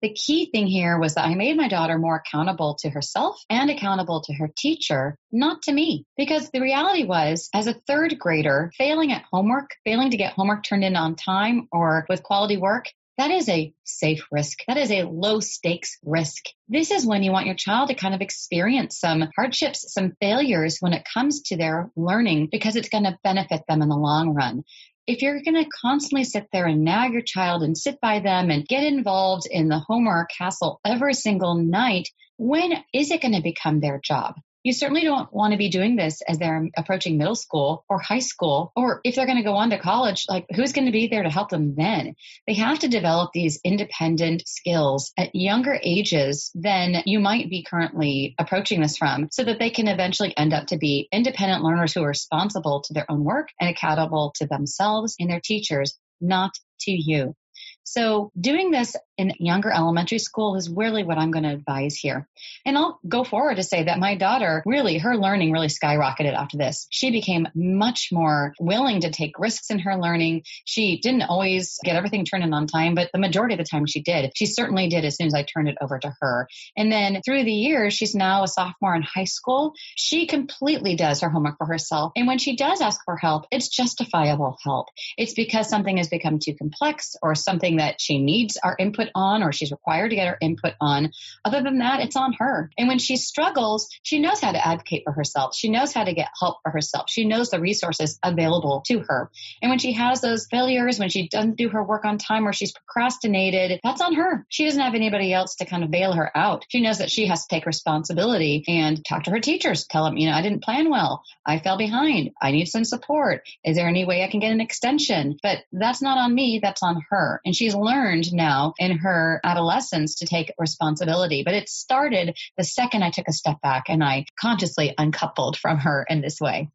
The 0.05 0.13
key 0.13 0.51
thing 0.51 0.67
here 0.67 0.99
was 0.99 1.15
that 1.15 1.25
I 1.25 1.33
made 1.33 1.57
my 1.57 1.67
daughter 1.67 1.97
more 1.97 2.17
accountable 2.17 2.75
to 2.81 2.91
herself 2.91 3.43
and 3.49 3.71
accountable 3.71 4.21
to 4.21 4.33
her 4.35 4.51
teacher, 4.55 5.17
not 5.31 5.63
to 5.63 5.73
me. 5.73 6.05
Because 6.15 6.51
the 6.51 6.61
reality 6.61 7.05
was, 7.05 7.49
as 7.55 7.65
a 7.65 7.73
third 7.73 8.19
grader, 8.19 8.71
failing 8.77 9.11
at 9.11 9.25
homework, 9.31 9.71
failing 9.83 10.11
to 10.11 10.17
get 10.17 10.33
homework 10.33 10.63
turned 10.63 10.83
in 10.83 10.95
on 10.95 11.15
time 11.15 11.67
or 11.71 12.05
with 12.07 12.21
quality 12.21 12.55
work, 12.55 12.85
that 13.17 13.31
is 13.31 13.49
a 13.49 13.73
safe 13.83 14.27
risk. 14.31 14.59
That 14.67 14.77
is 14.77 14.91
a 14.91 15.07
low 15.07 15.39
stakes 15.39 15.97
risk. 16.03 16.43
This 16.69 16.91
is 16.91 17.03
when 17.03 17.24
you 17.24 17.31
want 17.31 17.47
your 17.47 17.55
child 17.55 17.89
to 17.89 17.95
kind 17.95 18.13
of 18.13 18.21
experience 18.21 19.00
some 19.00 19.27
hardships, 19.35 19.91
some 19.91 20.13
failures 20.21 20.77
when 20.81 20.93
it 20.93 21.07
comes 21.12 21.41
to 21.47 21.57
their 21.57 21.89
learning 21.95 22.50
because 22.51 22.75
it's 22.75 22.89
going 22.89 23.05
to 23.05 23.17
benefit 23.24 23.63
them 23.67 23.81
in 23.81 23.89
the 23.89 23.95
long 23.95 24.35
run 24.35 24.65
if 25.07 25.21
you're 25.21 25.41
going 25.41 25.63
to 25.63 25.69
constantly 25.69 26.24
sit 26.24 26.47
there 26.51 26.65
and 26.65 26.83
nag 26.83 27.13
your 27.13 27.21
child 27.21 27.62
and 27.62 27.77
sit 27.77 28.00
by 28.01 28.19
them 28.19 28.50
and 28.50 28.67
get 28.67 28.83
involved 28.83 29.47
in 29.50 29.67
the 29.67 29.79
homework 29.79 30.29
hassle 30.38 30.79
every 30.83 31.13
single 31.13 31.55
night, 31.55 32.09
when 32.38 32.74
is 32.93 33.12
it 33.12 33.21
going 33.21 33.35
to 33.35 33.41
become 33.41 33.79
their 33.79 34.00
job? 34.03 34.35
You 34.65 34.74
certainly 34.74 35.03
don't 35.03 35.31
want 35.31 35.51
to 35.51 35.60
be 35.60 35.69
doing 35.69 35.95
this 35.95 36.24
as 36.27 36.39
they're 36.39 36.67
approaching 36.75 37.19
middle 37.19 37.36
school 37.36 37.86
or 37.88 38.00
high 38.00 38.17
school, 38.17 38.74
or 38.75 39.00
if 39.03 39.13
they're 39.13 39.27
going 39.27 39.38
to 39.38 39.43
go 39.43 39.53
on 39.53 39.69
to 39.69 39.77
college, 39.77 40.25
like 40.27 40.48
who's 40.55 40.74
going 40.74 40.88
to 40.88 40.91
be 40.91 41.07
there 41.07 41.22
to 41.22 41.29
help 41.29 41.50
them 41.50 41.75
then? 41.75 42.15
They 42.48 42.55
have 42.55 42.79
to 42.79 42.88
develop 42.88 43.29
these 43.31 43.60
independent 43.63 44.48
skills 44.48 45.13
at 45.19 45.36
younger 45.36 45.79
ages 45.84 46.50
than 46.55 47.03
you 47.05 47.19
might 47.19 47.48
be 47.48 47.63
currently 47.63 48.34
approaching 48.39 48.81
this 48.81 48.98
from 48.98 49.27
so 49.31 49.43
that 49.43 49.60
they 49.60 49.69
can 49.69 49.88
eventually 49.88 50.36
end 50.36 50.51
up 50.51 50.65
to 50.67 50.79
be 50.79 51.10
independent 51.12 51.62
learners 51.62 51.93
who 51.93 52.01
are 52.01 52.07
responsible 52.07 52.81
to 52.88 52.93
their 52.95 53.05
own 53.07 53.24
work 53.24 53.50
and 53.60 53.69
accountable 53.69 54.34
to 54.38 54.48
themselves 54.48 55.15
and 55.19 55.29
their 55.29 55.41
teachers, 55.41 55.95
not 56.19 56.55
to 56.79 56.91
you. 56.91 57.36
So 57.84 58.31
doing 58.39 58.72
this 58.72 58.95
in 59.17 59.34
younger 59.39 59.72
elementary 59.72 60.19
school 60.19 60.55
is 60.55 60.69
really 60.69 61.03
what 61.03 61.17
I'm 61.17 61.31
going 61.31 61.43
to 61.43 61.53
advise 61.53 61.95
here. 61.95 62.27
And 62.65 62.77
I'll 62.77 63.00
go 63.07 63.24
forward 63.24 63.55
to 63.55 63.63
say 63.63 63.84
that 63.84 64.00
my 64.00 64.15
daughter 64.15 64.62
really, 64.65 64.98
her 64.98 65.15
learning 65.15 65.51
really 65.51 65.67
skyrocketed 65.67 66.34
after 66.34 66.57
this. 66.57 66.88
She 66.89 67.12
became 67.12 67.48
much 67.55 68.10
more 68.12 68.53
willing 68.60 69.01
to 69.01 69.12
take 69.12 69.39
risks 69.39 69.69
in 69.69 69.79
her 69.79 69.98
learning. 69.98 70.43
She 70.65 71.00
didn't 71.00 71.24
always 71.24 71.79
get 71.84 71.95
everything 71.95 72.25
turned 72.25 72.43
in 72.43 72.53
on 72.53 72.67
time, 72.67 72.95
but 72.95 73.10
the 73.13 73.19
majority 73.19 73.53
of 73.53 73.60
the 73.60 73.65
time 73.65 73.86
she 73.86 74.01
did. 74.01 74.31
She 74.36 74.45
certainly 74.45 74.89
did 74.89 75.05
as 75.05 75.15
soon 75.15 75.27
as 75.27 75.34
I 75.34 75.43
turned 75.43 75.69
it 75.69 75.77
over 75.81 75.98
to 76.00 76.13
her. 76.22 76.48
And 76.75 76.91
then 76.91 77.22
through 77.24 77.43
the 77.43 77.53
years, 77.53 77.93
she's 77.93 78.15
now 78.15 78.43
a 78.43 78.48
sophomore 78.48 78.95
in 78.95 79.01
high 79.01 79.25
school. 79.25 79.74
She 79.95 80.27
completely 80.27 80.95
does 80.95 81.22
her 81.22 81.29
homework 81.29 81.57
for 81.57 81.67
herself. 81.67 82.12
And 82.15 82.27
when 82.27 82.38
she 82.38 82.55
does 82.55 82.81
ask 82.81 83.00
for 83.05 83.15
help, 83.15 83.45
it's 83.51 83.69
justifiable 83.69 84.57
help. 84.63 84.88
It's 85.17 85.34
because 85.34 85.69
something 85.69 85.98
has 85.98 86.10
become 86.10 86.39
too 86.39 86.55
complex 86.55 87.15
or 87.22 87.36
something 87.36 87.77
that 87.77 88.01
she 88.01 88.17
needs 88.17 88.57
our 88.62 88.75
input 88.77 89.04
input 89.05 89.12
on 89.15 89.43
or 89.43 89.51
she's 89.51 89.71
required 89.71 90.09
to 90.09 90.15
get 90.15 90.27
her 90.27 90.38
input 90.41 90.74
on. 90.81 91.12
Other 91.43 91.62
than 91.62 91.79
that, 91.79 92.00
it's 92.01 92.15
on 92.15 92.33
her. 92.39 92.69
And 92.77 92.88
when 92.88 93.00
she 93.00 93.17
struggles, 93.17 93.89
she 94.03 94.19
knows 94.19 94.41
how 94.41 94.51
to 94.51 94.67
advocate 94.67 95.03
for 95.05 95.13
herself. 95.13 95.55
She 95.55 95.69
knows 95.69 95.93
how 95.93 96.03
to 96.03 96.13
get 96.13 96.29
help 96.39 96.57
for 96.63 96.71
herself. 96.71 97.09
She 97.09 97.25
knows 97.25 97.50
the 97.50 97.59
resources 97.59 98.19
available 98.24 98.83
to 98.88 99.03
her. 99.07 99.29
And 99.62 99.69
when 99.69 99.79
she 99.79 99.93
has 99.93 100.21
those 100.21 100.47
failures, 100.47 101.00
when 101.00 101.09
she 101.09 101.27
doesn't 101.27 101.57
do 101.57 101.69
her 101.69 101.83
work 101.83 102.05
on 102.05 102.17
time 102.17 102.47
or 102.47 102.53
she's 102.53 102.74
procrastinated, 102.74 103.79
that's 103.83 104.01
on 104.01 104.15
her. 104.15 104.45
She 104.50 104.65
doesn't 104.65 104.81
have 104.81 104.95
anybody 104.95 105.33
else 105.33 105.55
to 105.55 105.65
kind 105.65 105.83
of 105.83 105.91
bail 105.91 106.13
her 106.13 106.35
out. 106.35 106.65
She 106.69 106.81
knows 106.81 107.00
that 107.00 107.12
she 107.12 107.27
has 107.27 107.45
to 107.45 107.55
take 107.55 107.65
responsibility 107.65 108.63
and 108.67 109.03
talk 109.05 109.24
to 109.24 109.31
her 109.31 109.39
teachers, 109.39 109.85
tell 109.85 110.05
them, 110.05 110.17
you 110.17 110.29
know, 110.29 110.35
I 110.35 110.41
didn't 110.41 110.63
plan 110.63 110.89
well. 110.89 111.24
I 111.45 111.59
fell 111.59 111.77
behind. 111.77 112.31
I 112.41 112.51
need 112.51 112.65
some 112.65 112.85
support. 112.85 113.41
Is 113.63 113.75
there 113.75 113.88
any 113.88 114.05
way 114.05 114.24
I 114.24 114.29
can 114.29 114.39
get 114.39 114.51
an 114.51 114.62
extension? 114.62 115.38
But 115.41 115.59
that's 115.71 116.01
not 116.01 116.17
on 116.17 116.33
me. 116.33 116.59
That's 116.62 116.81
on 116.81 117.03
her. 117.09 117.41
And 117.45 117.55
she's 117.55 117.75
learned 117.75 118.33
now 118.33 118.74
in 118.79 118.94
her 118.99 119.39
adolescence 119.43 120.15
to 120.15 120.25
take 120.25 120.53
responsibility. 120.57 121.43
But 121.43 121.55
it 121.55 121.69
started 121.69 122.37
the 122.57 122.63
second 122.63 123.03
I 123.03 123.11
took 123.11 123.27
a 123.27 123.33
step 123.33 123.61
back 123.61 123.85
and 123.89 124.03
I 124.03 124.25
consciously 124.39 124.93
uncoupled 124.97 125.57
from 125.57 125.79
her 125.79 126.05
in 126.07 126.21
this 126.21 126.39
way. 126.39 126.69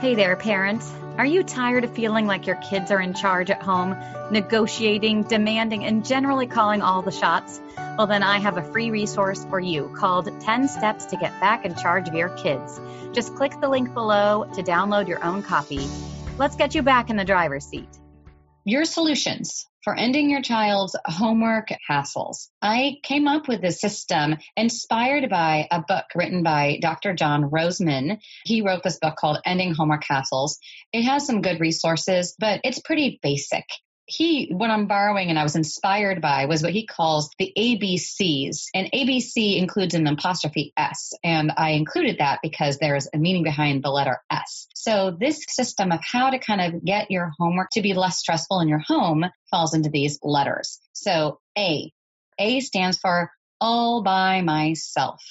Hey 0.00 0.14
there, 0.14 0.34
parents. 0.34 0.90
Are 1.18 1.26
you 1.26 1.42
tired 1.42 1.84
of 1.84 1.94
feeling 1.94 2.26
like 2.26 2.46
your 2.46 2.56
kids 2.56 2.90
are 2.90 3.00
in 3.00 3.12
charge 3.12 3.50
at 3.50 3.62
home, 3.62 3.94
negotiating, 4.30 5.24
demanding, 5.24 5.84
and 5.84 6.04
generally 6.04 6.46
calling 6.46 6.80
all 6.80 7.02
the 7.02 7.10
shots? 7.10 7.60
Well, 7.76 8.06
then 8.06 8.22
I 8.22 8.38
have 8.38 8.56
a 8.56 8.62
free 8.62 8.90
resource 8.90 9.44
for 9.44 9.60
you 9.60 9.92
called 9.94 10.40
10 10.40 10.68
Steps 10.68 11.04
to 11.06 11.18
Get 11.18 11.38
Back 11.38 11.66
in 11.66 11.74
Charge 11.74 12.08
of 12.08 12.14
Your 12.14 12.30
Kids. 12.30 12.80
Just 13.12 13.34
click 13.36 13.52
the 13.60 13.68
link 13.68 13.92
below 13.92 14.44
to 14.54 14.62
download 14.62 15.06
your 15.06 15.22
own 15.22 15.42
copy. 15.42 15.86
Let's 16.38 16.56
get 16.56 16.74
you 16.74 16.82
back 16.82 17.10
in 17.10 17.16
the 17.16 17.24
driver's 17.26 17.66
seat. 17.66 17.99
Your 18.64 18.84
solutions 18.84 19.66
for 19.82 19.96
ending 19.96 20.28
your 20.28 20.42
child's 20.42 20.94
homework 21.06 21.68
hassles. 21.88 22.48
I 22.60 22.96
came 23.02 23.26
up 23.26 23.48
with 23.48 23.62
this 23.62 23.80
system 23.80 24.36
inspired 24.54 25.30
by 25.30 25.66
a 25.70 25.80
book 25.80 26.04
written 26.14 26.42
by 26.42 26.78
Dr. 26.82 27.14
John 27.14 27.44
Rosemond. 27.44 28.18
He 28.44 28.60
wrote 28.60 28.82
this 28.82 28.98
book 28.98 29.16
called 29.16 29.40
Ending 29.46 29.74
Homework 29.74 30.04
Hassles. 30.04 30.58
It 30.92 31.04
has 31.04 31.26
some 31.26 31.40
good 31.40 31.58
resources, 31.58 32.36
but 32.38 32.60
it's 32.62 32.80
pretty 32.80 33.18
basic 33.22 33.64
he, 34.10 34.50
what 34.52 34.70
I'm 34.70 34.86
borrowing 34.86 35.30
and 35.30 35.38
I 35.38 35.42
was 35.42 35.56
inspired 35.56 36.20
by 36.20 36.46
was 36.46 36.62
what 36.62 36.72
he 36.72 36.86
calls 36.86 37.30
the 37.38 37.52
ABCs. 37.56 38.66
And 38.74 38.90
ABC 38.92 39.56
includes 39.56 39.94
an 39.94 40.06
apostrophe 40.06 40.72
S. 40.76 41.12
And 41.22 41.52
I 41.56 41.70
included 41.70 42.18
that 42.18 42.40
because 42.42 42.78
there's 42.78 43.08
a 43.12 43.18
meaning 43.18 43.44
behind 43.44 43.82
the 43.82 43.90
letter 43.90 44.20
S. 44.30 44.66
So 44.74 45.16
this 45.18 45.44
system 45.48 45.92
of 45.92 46.00
how 46.02 46.30
to 46.30 46.38
kind 46.38 46.60
of 46.60 46.84
get 46.84 47.10
your 47.10 47.32
homework 47.38 47.70
to 47.72 47.82
be 47.82 47.94
less 47.94 48.18
stressful 48.18 48.60
in 48.60 48.68
your 48.68 48.80
home 48.80 49.24
falls 49.50 49.74
into 49.74 49.90
these 49.90 50.18
letters. 50.22 50.80
So 50.92 51.40
A. 51.56 51.92
A 52.38 52.60
stands 52.60 52.98
for 52.98 53.30
all 53.60 54.02
by 54.02 54.40
myself 54.40 55.22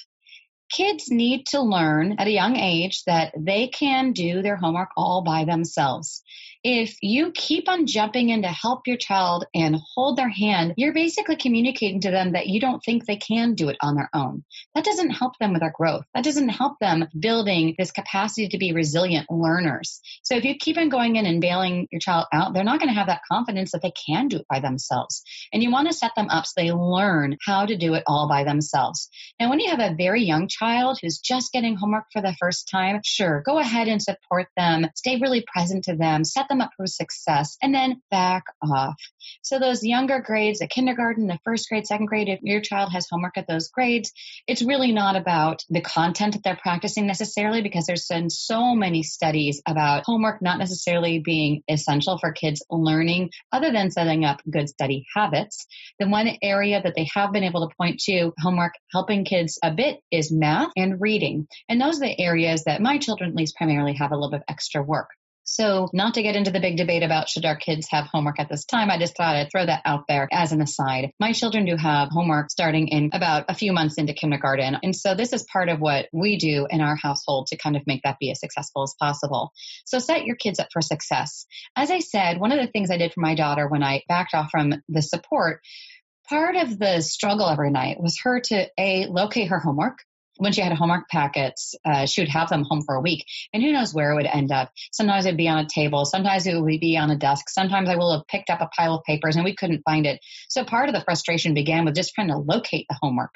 kids 0.70 1.10
need 1.10 1.46
to 1.46 1.60
learn 1.60 2.16
at 2.18 2.28
a 2.28 2.32
young 2.32 2.56
age 2.56 3.02
that 3.04 3.32
they 3.36 3.66
can 3.66 4.12
do 4.12 4.40
their 4.40 4.56
homework 4.56 4.90
all 4.96 5.22
by 5.22 5.44
themselves 5.44 6.22
if 6.62 6.96
you 7.00 7.32
keep 7.32 7.68
on 7.68 7.86
jumping 7.86 8.28
in 8.28 8.42
to 8.42 8.48
help 8.48 8.86
your 8.86 8.98
child 8.98 9.46
and 9.54 9.76
hold 9.94 10.18
their 10.18 10.28
hand, 10.28 10.74
you're 10.76 10.92
basically 10.92 11.36
communicating 11.36 12.00
to 12.02 12.10
them 12.10 12.32
that 12.32 12.48
you 12.48 12.60
don't 12.60 12.82
think 12.84 13.06
they 13.06 13.16
can 13.16 13.54
do 13.54 13.70
it 13.70 13.78
on 13.80 13.94
their 13.94 14.10
own. 14.12 14.44
That 14.74 14.84
doesn't 14.84 15.10
help 15.10 15.38
them 15.38 15.52
with 15.52 15.60
their 15.60 15.72
growth. 15.74 16.04
That 16.14 16.24
doesn't 16.24 16.50
help 16.50 16.78
them 16.78 17.08
building 17.18 17.74
this 17.78 17.92
capacity 17.92 18.48
to 18.48 18.58
be 18.58 18.72
resilient 18.72 19.30
learners. 19.30 20.00
So 20.22 20.36
if 20.36 20.44
you 20.44 20.54
keep 20.56 20.76
on 20.76 20.90
going 20.90 21.16
in 21.16 21.24
and 21.24 21.40
bailing 21.40 21.88
your 21.90 22.00
child 22.00 22.26
out, 22.32 22.52
they're 22.52 22.64
not 22.64 22.78
going 22.78 22.90
to 22.90 22.98
have 22.98 23.06
that 23.06 23.22
confidence 23.30 23.72
that 23.72 23.80
they 23.82 23.92
can 23.92 24.28
do 24.28 24.36
it 24.36 24.46
by 24.48 24.60
themselves. 24.60 25.22
And 25.52 25.62
you 25.62 25.70
want 25.70 25.88
to 25.88 25.94
set 25.94 26.12
them 26.14 26.28
up 26.28 26.44
so 26.44 26.52
they 26.56 26.72
learn 26.72 27.38
how 27.44 27.64
to 27.64 27.76
do 27.76 27.94
it 27.94 28.04
all 28.06 28.28
by 28.28 28.44
themselves. 28.44 29.08
Now, 29.40 29.48
when 29.48 29.60
you 29.60 29.70
have 29.70 29.80
a 29.80 29.94
very 29.96 30.24
young 30.24 30.46
child 30.48 30.98
who's 31.00 31.18
just 31.18 31.52
getting 31.52 31.76
homework 31.76 32.04
for 32.12 32.20
the 32.20 32.36
first 32.38 32.68
time, 32.70 33.00
sure, 33.02 33.42
go 33.46 33.58
ahead 33.58 33.88
and 33.88 34.02
support 34.02 34.48
them, 34.56 34.86
stay 34.94 35.18
really 35.20 35.44
present 35.50 35.84
to 35.84 35.96
them, 35.96 36.24
set 36.24 36.48
them 36.50 36.60
up 36.60 36.72
for 36.76 36.86
success, 36.86 37.56
and 37.62 37.74
then 37.74 38.02
back 38.10 38.44
off. 38.62 39.00
So 39.42 39.58
those 39.58 39.82
younger 39.82 40.20
grades, 40.20 40.58
the 40.58 40.66
kindergarten, 40.66 41.26
the 41.26 41.38
first 41.44 41.68
grade, 41.68 41.86
second 41.86 42.06
grade, 42.06 42.28
if 42.28 42.40
your 42.42 42.60
child 42.60 42.92
has 42.92 43.06
homework 43.10 43.38
at 43.38 43.46
those 43.48 43.68
grades, 43.68 44.12
it's 44.46 44.62
really 44.62 44.92
not 44.92 45.16
about 45.16 45.64
the 45.70 45.80
content 45.80 46.34
that 46.34 46.42
they're 46.44 46.58
practicing 46.60 47.06
necessarily 47.06 47.62
because 47.62 47.86
there's 47.86 48.06
been 48.06 48.28
so 48.28 48.74
many 48.74 49.02
studies 49.02 49.62
about 49.66 50.04
homework 50.04 50.42
not 50.42 50.58
necessarily 50.58 51.20
being 51.20 51.62
essential 51.68 52.18
for 52.18 52.32
kids 52.32 52.62
learning 52.70 53.30
other 53.52 53.72
than 53.72 53.90
setting 53.90 54.24
up 54.24 54.42
good 54.50 54.68
study 54.68 55.06
habits. 55.14 55.66
The 55.98 56.08
one 56.08 56.28
area 56.42 56.82
that 56.82 56.94
they 56.96 57.08
have 57.14 57.32
been 57.32 57.44
able 57.44 57.66
to 57.66 57.74
point 57.76 58.00
to 58.00 58.32
homework 58.38 58.74
helping 58.92 59.24
kids 59.24 59.58
a 59.62 59.70
bit 59.72 60.00
is 60.10 60.32
math 60.32 60.70
and 60.76 61.00
reading. 61.00 61.46
And 61.68 61.80
those 61.80 61.96
are 61.96 62.06
the 62.06 62.20
areas 62.20 62.64
that 62.64 62.82
my 62.82 62.98
children 62.98 63.30
at 63.30 63.36
least 63.36 63.56
primarily 63.56 63.94
have 63.94 64.10
a 64.10 64.14
little 64.14 64.30
bit 64.30 64.40
of 64.40 64.44
extra 64.48 64.82
work. 64.82 65.08
So, 65.52 65.88
not 65.92 66.14
to 66.14 66.22
get 66.22 66.36
into 66.36 66.52
the 66.52 66.60
big 66.60 66.76
debate 66.76 67.02
about 67.02 67.28
should 67.28 67.44
our 67.44 67.56
kids 67.56 67.88
have 67.90 68.06
homework 68.06 68.38
at 68.38 68.48
this 68.48 68.64
time, 68.64 68.88
I 68.88 68.98
just 68.98 69.16
thought 69.16 69.34
I'd 69.34 69.50
throw 69.50 69.66
that 69.66 69.82
out 69.84 70.04
there 70.06 70.28
as 70.30 70.52
an 70.52 70.62
aside. 70.62 71.10
My 71.18 71.32
children 71.32 71.64
do 71.64 71.74
have 71.74 72.10
homework 72.12 72.52
starting 72.52 72.86
in 72.86 73.10
about 73.12 73.46
a 73.48 73.56
few 73.56 73.72
months 73.72 73.96
into 73.98 74.12
kindergarten. 74.12 74.76
And 74.84 74.94
so, 74.94 75.16
this 75.16 75.32
is 75.32 75.44
part 75.52 75.68
of 75.68 75.80
what 75.80 76.06
we 76.12 76.38
do 76.38 76.68
in 76.70 76.80
our 76.80 76.94
household 76.94 77.48
to 77.48 77.56
kind 77.56 77.74
of 77.74 77.82
make 77.84 78.04
that 78.04 78.20
be 78.20 78.30
as 78.30 78.38
successful 78.38 78.84
as 78.84 78.94
possible. 78.96 79.50
So, 79.86 79.98
set 79.98 80.24
your 80.24 80.36
kids 80.36 80.60
up 80.60 80.68
for 80.72 80.80
success. 80.80 81.46
As 81.74 81.90
I 81.90 81.98
said, 81.98 82.38
one 82.38 82.52
of 82.52 82.64
the 82.64 82.70
things 82.70 82.92
I 82.92 82.98
did 82.98 83.12
for 83.12 83.20
my 83.20 83.34
daughter 83.34 83.66
when 83.66 83.82
I 83.82 84.04
backed 84.06 84.34
off 84.34 84.52
from 84.52 84.72
the 84.88 85.02
support 85.02 85.62
part 86.28 86.54
of 86.54 86.78
the 86.78 87.00
struggle 87.00 87.48
every 87.48 87.72
night 87.72 88.00
was 88.00 88.20
her 88.22 88.38
to 88.38 88.68
a 88.78 89.06
locate 89.06 89.48
her 89.48 89.58
homework 89.58 89.98
when 90.40 90.52
she 90.52 90.62
had 90.62 90.72
homework 90.72 91.08
packets, 91.10 91.74
uh, 91.84 92.06
she 92.06 92.22
would 92.22 92.30
have 92.30 92.48
them 92.48 92.64
home 92.68 92.80
for 92.82 92.94
a 92.94 93.00
week, 93.00 93.26
and 93.52 93.62
who 93.62 93.72
knows 93.72 93.92
where 93.92 94.12
it 94.12 94.16
would 94.16 94.26
end 94.26 94.50
up. 94.50 94.72
Sometimes 94.90 95.26
it'd 95.26 95.36
be 95.36 95.48
on 95.48 95.58
a 95.58 95.68
table, 95.68 96.06
sometimes 96.06 96.46
it 96.46 96.58
would 96.58 96.80
be 96.80 96.96
on 96.96 97.10
a 97.10 97.16
desk, 97.16 97.50
sometimes 97.50 97.90
I 97.90 97.96
will 97.96 98.16
have 98.16 98.26
picked 98.26 98.48
up 98.48 98.62
a 98.62 98.68
pile 98.68 98.94
of 98.94 99.04
papers 99.04 99.36
and 99.36 99.44
we 99.44 99.54
couldn't 99.54 99.82
find 99.84 100.06
it. 100.06 100.18
So 100.48 100.64
part 100.64 100.88
of 100.88 100.94
the 100.94 101.02
frustration 101.02 101.52
began 101.52 101.84
with 101.84 101.94
just 101.94 102.14
trying 102.14 102.28
to 102.28 102.38
locate 102.38 102.86
the 102.88 102.98
homework, 103.02 103.34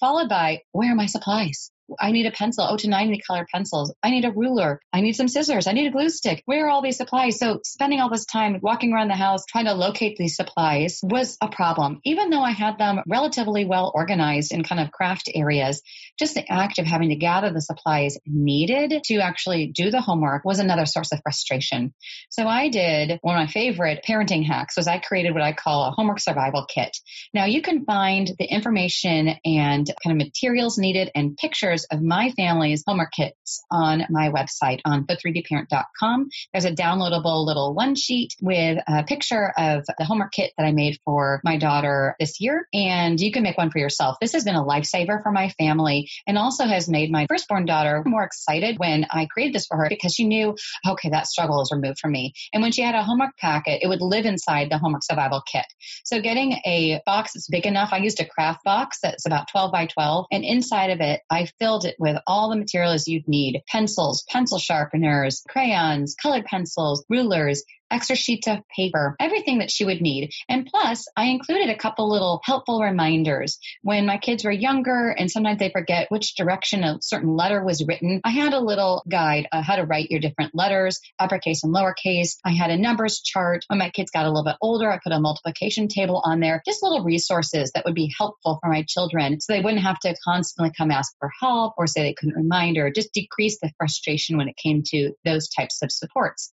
followed 0.00 0.30
by 0.30 0.62
where 0.72 0.90
are 0.90 0.96
my 0.96 1.06
supplies? 1.06 1.70
I 2.00 2.12
need 2.12 2.26
a 2.26 2.30
pencil. 2.30 2.66
Oh, 2.68 2.76
tonight 2.76 3.02
I 3.02 3.06
need 3.06 3.22
colored 3.26 3.48
pencils. 3.52 3.94
I 4.02 4.10
need 4.10 4.24
a 4.24 4.32
ruler. 4.32 4.80
I 4.92 5.00
need 5.00 5.14
some 5.14 5.28
scissors. 5.28 5.66
I 5.66 5.72
need 5.72 5.86
a 5.86 5.90
glue 5.90 6.08
stick. 6.08 6.42
Where 6.46 6.66
are 6.66 6.70
all 6.70 6.82
these 6.82 6.96
supplies? 6.96 7.38
So 7.38 7.60
spending 7.64 8.00
all 8.00 8.10
this 8.10 8.24
time 8.24 8.58
walking 8.62 8.92
around 8.92 9.08
the 9.08 9.14
house 9.14 9.44
trying 9.46 9.66
to 9.66 9.74
locate 9.74 10.16
these 10.16 10.36
supplies 10.36 11.00
was 11.02 11.36
a 11.40 11.48
problem. 11.48 12.00
Even 12.04 12.30
though 12.30 12.42
I 12.42 12.50
had 12.50 12.78
them 12.78 13.00
relatively 13.06 13.64
well 13.64 13.92
organized 13.94 14.52
in 14.52 14.64
kind 14.64 14.80
of 14.80 14.90
craft 14.90 15.30
areas, 15.34 15.82
just 16.18 16.34
the 16.34 16.50
act 16.50 16.78
of 16.78 16.86
having 16.86 17.10
to 17.10 17.16
gather 17.16 17.52
the 17.52 17.60
supplies 17.60 18.18
needed 18.26 19.02
to 19.04 19.18
actually 19.18 19.68
do 19.74 19.90
the 19.90 20.00
homework 20.00 20.44
was 20.44 20.58
another 20.58 20.86
source 20.86 21.12
of 21.12 21.20
frustration. 21.22 21.92
So 22.30 22.46
I 22.46 22.68
did 22.68 23.18
one 23.22 23.36
of 23.36 23.46
my 23.46 23.52
favorite 23.52 24.04
parenting 24.06 24.44
hacks 24.44 24.76
was 24.76 24.88
I 24.88 24.98
created 24.98 25.34
what 25.34 25.42
I 25.42 25.52
call 25.52 25.86
a 25.86 25.90
homework 25.90 26.20
survival 26.20 26.66
kit. 26.66 26.96
Now 27.34 27.44
you 27.44 27.62
can 27.62 27.84
find 27.84 28.30
the 28.38 28.46
information 28.46 29.34
and 29.44 29.86
kind 30.02 30.20
of 30.20 30.26
materials 30.26 30.78
needed 30.78 31.10
and 31.14 31.36
pictures 31.36 31.75
pictures 31.76 31.86
of 31.90 32.02
my 32.02 32.30
family's 32.30 32.82
homework 32.86 33.12
kits 33.12 33.62
on 33.70 34.04
my 34.10 34.30
website 34.30 34.80
on 34.84 35.06
the3dparent.com. 35.06 36.28
There's 36.52 36.64
a 36.64 36.72
downloadable 36.72 37.44
little 37.44 37.74
one 37.74 37.94
sheet 37.94 38.34
with 38.40 38.78
a 38.86 39.04
picture 39.04 39.52
of 39.56 39.84
the 39.98 40.04
homework 40.04 40.32
kit 40.32 40.52
that 40.56 40.64
I 40.64 40.72
made 40.72 40.98
for 41.04 41.40
my 41.44 41.58
daughter 41.58 42.16
this 42.18 42.40
year. 42.40 42.66
And 42.72 43.20
you 43.20 43.32
can 43.32 43.42
make 43.42 43.58
one 43.58 43.70
for 43.70 43.78
yourself. 43.78 44.16
This 44.20 44.32
has 44.32 44.44
been 44.44 44.54
a 44.54 44.64
lifesaver 44.64 45.22
for 45.22 45.32
my 45.32 45.50
family 45.50 46.08
and 46.26 46.38
also 46.38 46.64
has 46.64 46.88
made 46.88 47.10
my 47.10 47.26
firstborn 47.28 47.66
daughter 47.66 48.02
more 48.06 48.24
excited 48.24 48.78
when 48.78 49.06
I 49.10 49.26
created 49.26 49.54
this 49.54 49.66
for 49.66 49.76
her 49.76 49.88
because 49.88 50.14
she 50.14 50.26
knew, 50.26 50.56
okay, 50.88 51.10
that 51.10 51.26
struggle 51.26 51.60
is 51.62 51.70
removed 51.72 51.98
from 52.00 52.12
me. 52.12 52.32
And 52.52 52.62
when 52.62 52.72
she 52.72 52.82
had 52.82 52.94
a 52.94 53.02
homework 53.02 53.36
packet, 53.38 53.80
it 53.82 53.88
would 53.88 54.00
live 54.00 54.24
inside 54.24 54.70
the 54.70 54.78
homework 54.78 55.04
survival 55.04 55.42
kit. 55.50 55.66
So 56.04 56.20
getting 56.20 56.52
a 56.64 57.00
box 57.04 57.32
that's 57.34 57.48
big 57.48 57.66
enough, 57.66 57.90
I 57.92 57.98
used 57.98 58.20
a 58.20 58.24
craft 58.24 58.64
box 58.64 58.98
that's 59.02 59.26
about 59.26 59.48
12 59.50 59.72
by 59.72 59.86
12 59.86 60.26
and 60.32 60.44
inside 60.44 60.90
of 60.90 61.00
it, 61.00 61.20
I 61.30 61.46
filled 61.58 61.65
filled 61.66 61.84
it 61.84 61.96
with 61.98 62.16
all 62.28 62.48
the 62.48 62.54
materials 62.54 63.08
you'd 63.08 63.26
need. 63.26 63.60
Pencils, 63.66 64.24
pencil 64.28 64.56
sharpeners, 64.56 65.42
crayons, 65.48 66.14
colored 66.14 66.44
pencils, 66.44 67.04
rulers, 67.08 67.64
extra 67.90 68.16
sheets 68.16 68.46
of 68.48 68.58
paper, 68.74 69.16
everything 69.20 69.58
that 69.58 69.70
she 69.70 69.84
would 69.84 70.00
need. 70.00 70.30
And 70.48 70.66
plus, 70.66 71.06
I 71.16 71.26
included 71.26 71.70
a 71.70 71.76
couple 71.76 72.10
little 72.10 72.40
helpful 72.44 72.80
reminders. 72.80 73.58
When 73.82 74.06
my 74.06 74.18
kids 74.18 74.44
were 74.44 74.50
younger 74.50 75.10
and 75.10 75.30
sometimes 75.30 75.58
they 75.58 75.70
forget 75.70 76.10
which 76.10 76.34
direction 76.36 76.84
a 76.84 76.98
certain 77.00 77.36
letter 77.36 77.64
was 77.64 77.84
written, 77.86 78.20
I 78.24 78.30
had 78.30 78.52
a 78.52 78.60
little 78.60 79.02
guide 79.08 79.48
on 79.52 79.62
how 79.62 79.76
to 79.76 79.84
write 79.84 80.10
your 80.10 80.20
different 80.20 80.54
letters, 80.54 81.00
uppercase 81.18 81.64
and 81.64 81.74
lowercase. 81.74 82.36
I 82.44 82.52
had 82.52 82.70
a 82.70 82.76
numbers 82.76 83.20
chart. 83.20 83.64
When 83.68 83.78
my 83.78 83.90
kids 83.90 84.10
got 84.10 84.26
a 84.26 84.28
little 84.28 84.44
bit 84.44 84.56
older, 84.60 84.90
I 84.90 84.98
put 85.02 85.12
a 85.12 85.20
multiplication 85.20 85.88
table 85.88 86.22
on 86.24 86.40
there, 86.40 86.62
just 86.66 86.82
little 86.82 87.04
resources 87.04 87.72
that 87.74 87.84
would 87.84 87.94
be 87.94 88.12
helpful 88.16 88.58
for 88.62 88.70
my 88.70 88.84
children 88.88 89.40
so 89.40 89.52
they 89.52 89.60
wouldn't 89.60 89.82
have 89.82 89.98
to 90.00 90.14
constantly 90.24 90.72
come 90.76 90.90
ask 90.90 91.12
for 91.18 91.30
help 91.40 91.74
or 91.78 91.86
say 91.86 92.02
they 92.02 92.14
couldn't 92.14 92.36
remind 92.36 92.78
or 92.78 92.90
just 92.90 93.12
decrease 93.12 93.58
the 93.60 93.72
frustration 93.78 94.36
when 94.36 94.48
it 94.48 94.56
came 94.56 94.82
to 94.86 95.12
those 95.24 95.48
types 95.48 95.82
of 95.82 95.92
supports. 95.92 96.52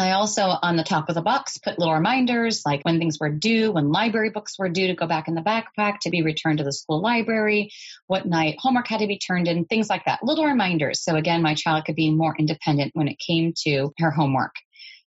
I 0.00 0.12
also, 0.12 0.56
on 0.62 0.76
the 0.76 0.84
top 0.84 1.08
of 1.08 1.14
the 1.14 1.22
box, 1.22 1.58
put 1.58 1.78
little 1.78 1.94
reminders 1.94 2.62
like 2.64 2.82
when 2.84 2.98
things 2.98 3.18
were 3.20 3.28
due, 3.28 3.72
when 3.72 3.92
library 3.92 4.30
books 4.30 4.58
were 4.58 4.68
due 4.68 4.86
to 4.86 4.94
go 4.94 5.06
back 5.06 5.28
in 5.28 5.34
the 5.34 5.42
backpack 5.42 5.98
to 6.00 6.10
be 6.10 6.22
returned 6.22 6.58
to 6.58 6.64
the 6.64 6.72
school 6.72 7.00
library, 7.00 7.70
what 8.06 8.26
night 8.26 8.56
homework 8.58 8.88
had 8.88 9.00
to 9.00 9.06
be 9.06 9.18
turned 9.18 9.48
in, 9.48 9.64
things 9.64 9.90
like 9.90 10.04
that. 10.06 10.22
Little 10.22 10.46
reminders. 10.46 11.02
So 11.02 11.16
again, 11.16 11.42
my 11.42 11.54
child 11.54 11.84
could 11.84 11.96
be 11.96 12.10
more 12.10 12.34
independent 12.38 12.92
when 12.94 13.08
it 13.08 13.18
came 13.18 13.52
to 13.64 13.92
her 13.98 14.10
homework. 14.10 14.54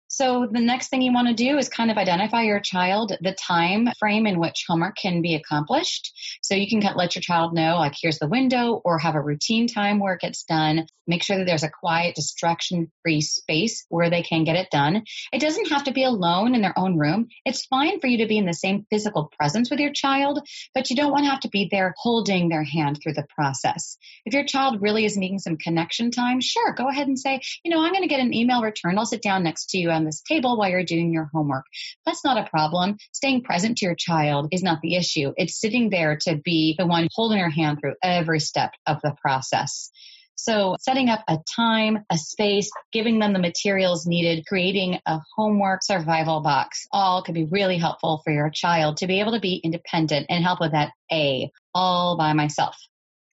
So 0.09 0.47
the 0.51 0.61
next 0.61 0.89
thing 0.89 1.03
you 1.03 1.13
want 1.13 1.29
to 1.29 1.35
do 1.35 1.59
is 1.59 1.69
kind 1.69 1.91
of 1.91 1.97
identify 1.97 2.43
your 2.43 2.61
child, 2.61 3.13
the 3.21 3.33
time 3.33 3.89
frame 3.99 4.27
in 4.27 4.39
which 4.39 4.65
homework 4.69 4.97
can 4.97 5.21
be 5.23 5.35
accomplished. 5.35 6.13
So 6.43 6.55
you 6.55 6.69
can 6.69 6.81
let 6.95 7.15
your 7.15 7.23
child 7.23 7.55
know, 7.55 7.77
like, 7.77 7.95
here's 8.01 8.19
the 8.19 8.29
window, 8.29 8.81
or 8.85 8.99
have 8.99 9.15
a 9.15 9.21
routine 9.21 9.67
time 9.67 9.99
where 9.99 10.15
it 10.15 10.21
gets 10.21 10.45
done. 10.45 10.87
Make 11.09 11.23
sure 11.23 11.39
that 11.39 11.45
there's 11.45 11.63
a 11.63 11.71
quiet, 11.71 12.17
distraction 12.17 12.91
free 13.03 13.21
space 13.21 13.85
where 13.89 14.11
they 14.11 14.23
can 14.23 14.45
get 14.45 14.57
it 14.57 14.71
done. 14.71 15.05
It 15.33 15.41
doesn't 15.41 15.71
have 15.71 15.85
to 15.85 15.93
be 15.93 16.03
alone 16.03 16.55
in 16.55 16.63
their 16.63 16.77
own 16.77 16.99
room. 16.99 17.29
It's 17.45 17.67
fine 17.67 18.01
for 18.01 18.09
you 18.09 18.19
to 18.19 18.27
be 18.27 18.39
in 18.39 18.47
the 18.47 18.53
same 18.53 18.87
physical 18.91 19.31
presence 19.39 19.71
with 19.71 19.79
your 19.79 19.93
child, 19.93 20.47
but 20.75 20.91
you 20.91 20.97
don't 20.97 21.13
want 21.13 21.25
to 21.25 21.31
have 21.31 21.41
to 21.41 21.49
be 21.49 21.69
there 21.71 21.95
holding 21.97 22.49
their 22.49 22.65
hand 22.65 22.99
through 23.01 23.15
the 23.15 23.27
process. 23.37 23.99
If 24.25 24.35
your 24.35 24.45
child 24.45 24.83
really 24.83 25.05
is 25.05 25.17
needing 25.17 25.39
some 25.39 25.57
connection 25.57 26.11
time, 26.11 26.41
sure, 26.41 26.75
go 26.75 26.89
ahead 26.89 27.07
and 27.07 27.19
say, 27.19 27.41
you 27.65 27.71
know, 27.71 27.85
I'm 27.85 27.93
going 27.93 28.03
to 28.03 28.09
get 28.09 28.21
an 28.21 28.35
email 28.35 28.63
return. 28.63 28.99
I'll 28.99 29.07
sit 29.07 29.23
down 29.23 29.45
next 29.45 29.71
to 29.71 29.79
you 29.79 29.91
on 29.97 30.05
this 30.05 30.23
table 30.23 30.57
while 30.57 30.71
you're 30.71 30.85
doing 30.85 31.13
your 31.13 31.31
homework. 31.33 31.65
That's 32.05 32.25
not 32.25 32.39
a 32.39 32.49
problem. 32.49 32.99
Staying 33.13 33.43
present 33.43 33.79
to 33.79 33.87
your 33.87 33.97
child 33.97 34.49
is 34.53 34.63
not 34.63 34.81
the 34.83 34.95
issue. 34.95 35.33
It's 35.37 35.61
sitting 35.61 35.91
there 35.91 36.19
to 36.23 36.37
be 36.37 36.77
the 36.79 36.87
one 36.87 37.09
holding 37.13 37.39
your 37.39 37.51
hand 37.51 37.79
through 37.81 37.95
every 38.03 38.41
step 38.41 38.71
of 38.87 39.01
the 39.03 39.15
process. 39.21 39.91
So 40.37 40.77
setting 40.79 41.09
up 41.09 41.25
a 41.29 41.39
time, 41.57 42.05
a 42.11 42.19
space, 42.19 42.71
giving 42.93 43.19
them 43.19 43.33
the 43.33 43.39
materials 43.39 44.07
needed, 44.07 44.47
creating 44.47 45.01
a 45.07 45.19
homework 45.35 45.83
survival 45.83 46.41
box, 46.43 46.87
all 46.93 47.23
could 47.23 47.35
be 47.35 47.49
really 47.51 47.79
helpful 47.79 48.21
for 48.23 48.33
your 48.33 48.51
child 48.51 48.99
to 48.99 49.07
be 49.07 49.21
able 49.21 49.33
to 49.33 49.41
be 49.41 49.61
independent 49.65 50.27
and 50.29 50.45
help 50.45 50.61
with 50.61 50.73
that 50.73 50.93
A 51.11 51.51
all 51.75 52.19
by 52.19 52.35
myself. 52.35 52.77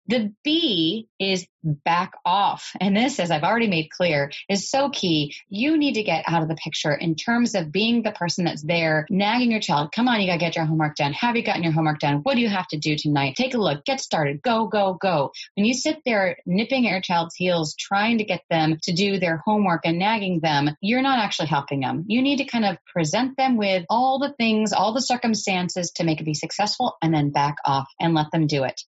The 0.08 0.32
B 0.42 1.08
is 1.20 1.46
back 1.62 2.12
off. 2.24 2.72
And 2.80 2.96
this, 2.96 3.20
as 3.20 3.30
I've 3.30 3.44
already 3.44 3.68
made 3.68 3.88
clear, 3.88 4.32
is 4.48 4.68
so 4.68 4.90
key. 4.90 5.34
You 5.48 5.78
need 5.78 5.94
to 5.94 6.02
get 6.02 6.24
out 6.26 6.42
of 6.42 6.48
the 6.48 6.56
picture 6.56 6.92
in 6.92 7.14
terms 7.14 7.54
of 7.54 7.70
being 7.70 8.02
the 8.02 8.10
person 8.10 8.44
that's 8.44 8.62
there, 8.62 9.06
nagging 9.10 9.52
your 9.52 9.60
child. 9.60 9.92
Come 9.94 10.08
on, 10.08 10.20
you 10.20 10.26
got 10.26 10.34
to 10.34 10.38
get 10.38 10.56
your 10.56 10.64
homework 10.64 10.96
done. 10.96 11.12
Have 11.12 11.36
you 11.36 11.44
gotten 11.44 11.62
your 11.62 11.72
homework 11.72 12.00
done? 12.00 12.16
What 12.24 12.34
do 12.34 12.40
you 12.40 12.48
have 12.48 12.66
to 12.68 12.78
do 12.78 12.96
tonight? 12.96 13.36
Take 13.36 13.54
a 13.54 13.58
look. 13.58 13.84
Get 13.84 14.00
started. 14.00 14.42
Go, 14.42 14.66
go, 14.66 14.98
go. 15.00 15.30
When 15.54 15.66
you 15.66 15.74
sit 15.74 15.98
there 16.04 16.36
nipping 16.46 16.86
at 16.88 16.90
your 16.90 17.00
child's 17.00 17.36
heels, 17.36 17.76
trying 17.78 18.18
to 18.18 18.24
get 18.24 18.42
them 18.50 18.78
to 18.82 18.92
do 18.92 19.20
their 19.20 19.40
homework 19.44 19.82
and 19.84 20.00
nagging 20.00 20.40
them, 20.40 20.70
you're 20.80 21.02
not 21.02 21.20
actually 21.20 21.48
helping 21.48 21.80
them. 21.80 22.04
You 22.08 22.22
need 22.22 22.38
to 22.38 22.44
kind 22.44 22.64
of 22.64 22.76
present 22.92 23.36
them 23.36 23.56
with 23.56 23.84
all 23.88 24.18
the 24.18 24.34
things, 24.36 24.72
all 24.72 24.92
the 24.92 25.00
circumstances 25.00 25.92
to 25.92 26.04
make 26.04 26.20
it 26.20 26.24
be 26.24 26.34
successful 26.34 26.96
and 27.00 27.14
then 27.14 27.30
back 27.30 27.56
off 27.64 27.86
and 28.00 28.14
let 28.14 28.32
them 28.32 28.48
do 28.48 28.64
it. 28.64 28.82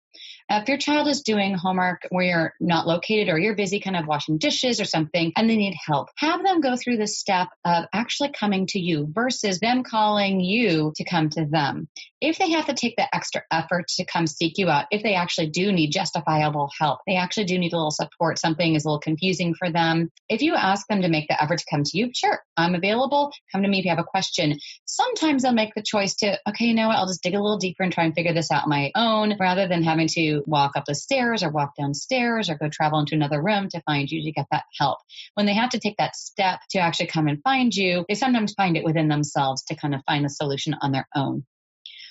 If 0.54 0.68
your 0.68 0.76
child 0.76 1.08
is 1.08 1.22
doing 1.22 1.54
homework 1.54 2.02
where 2.10 2.26
you're 2.26 2.54
not 2.60 2.86
located 2.86 3.30
or 3.30 3.38
you're 3.38 3.56
busy 3.56 3.80
kind 3.80 3.96
of 3.96 4.06
washing 4.06 4.36
dishes 4.36 4.82
or 4.82 4.84
something 4.84 5.32
and 5.34 5.48
they 5.48 5.56
need 5.56 5.74
help, 5.86 6.10
have 6.18 6.44
them 6.44 6.60
go 6.60 6.76
through 6.76 6.98
the 6.98 7.06
step 7.06 7.48
of 7.64 7.86
actually 7.94 8.32
coming 8.38 8.66
to 8.66 8.78
you 8.78 9.08
versus 9.10 9.60
them 9.60 9.82
calling 9.82 10.40
you 10.40 10.92
to 10.96 11.04
come 11.04 11.30
to 11.30 11.46
them. 11.46 11.88
If 12.20 12.38
they 12.38 12.50
have 12.50 12.66
to 12.66 12.74
take 12.74 12.96
the 12.96 13.12
extra 13.14 13.42
effort 13.50 13.88
to 13.96 14.04
come 14.04 14.26
seek 14.26 14.58
you 14.58 14.68
out, 14.68 14.84
if 14.90 15.02
they 15.02 15.14
actually 15.14 15.48
do 15.48 15.72
need 15.72 15.90
justifiable 15.90 16.70
help, 16.78 17.00
they 17.06 17.16
actually 17.16 17.46
do 17.46 17.58
need 17.58 17.72
a 17.72 17.76
little 17.76 17.90
support, 17.90 18.38
something 18.38 18.74
is 18.74 18.84
a 18.84 18.88
little 18.88 19.00
confusing 19.00 19.54
for 19.54 19.70
them. 19.70 20.10
If 20.28 20.42
you 20.42 20.54
ask 20.54 20.86
them 20.86 21.00
to 21.00 21.08
make 21.08 21.28
the 21.28 21.42
effort 21.42 21.60
to 21.60 21.64
come 21.68 21.82
to 21.82 21.98
you, 21.98 22.10
sure, 22.14 22.40
I'm 22.58 22.74
available. 22.74 23.32
Come 23.50 23.62
to 23.62 23.68
me 23.68 23.78
if 23.78 23.86
you 23.86 23.90
have 23.90 23.98
a 23.98 24.04
question. 24.04 24.58
Sometimes 24.84 25.42
they'll 25.42 25.52
make 25.52 25.74
the 25.74 25.82
choice 25.82 26.14
to, 26.16 26.38
okay, 26.50 26.66
you 26.66 26.74
know 26.74 26.88
what, 26.88 26.98
I'll 26.98 27.08
just 27.08 27.22
dig 27.22 27.34
a 27.34 27.42
little 27.42 27.58
deeper 27.58 27.82
and 27.82 27.92
try 27.92 28.04
and 28.04 28.14
figure 28.14 28.34
this 28.34 28.52
out 28.52 28.64
on 28.64 28.70
my 28.70 28.92
own 28.94 29.36
rather 29.40 29.66
than 29.66 29.82
having 29.82 30.08
to 30.08 30.41
walk 30.46 30.72
up 30.76 30.84
the 30.86 30.94
stairs 30.94 31.42
or 31.42 31.50
walk 31.50 31.72
downstairs 31.78 32.50
or 32.50 32.56
go 32.56 32.68
travel 32.68 32.98
into 33.00 33.14
another 33.14 33.42
room 33.42 33.68
to 33.70 33.82
find 33.82 34.10
you 34.10 34.22
to 34.22 34.32
get 34.32 34.46
that 34.50 34.64
help. 34.78 34.98
When 35.34 35.46
they 35.46 35.54
have 35.54 35.70
to 35.70 35.80
take 35.80 35.96
that 35.98 36.16
step 36.16 36.60
to 36.70 36.78
actually 36.78 37.06
come 37.06 37.28
and 37.28 37.42
find 37.42 37.74
you, 37.74 38.04
they 38.08 38.14
sometimes 38.14 38.54
find 38.54 38.76
it 38.76 38.84
within 38.84 39.08
themselves 39.08 39.64
to 39.64 39.76
kind 39.76 39.94
of 39.94 40.02
find 40.06 40.24
the 40.24 40.28
solution 40.28 40.74
on 40.80 40.92
their 40.92 41.08
own. 41.14 41.44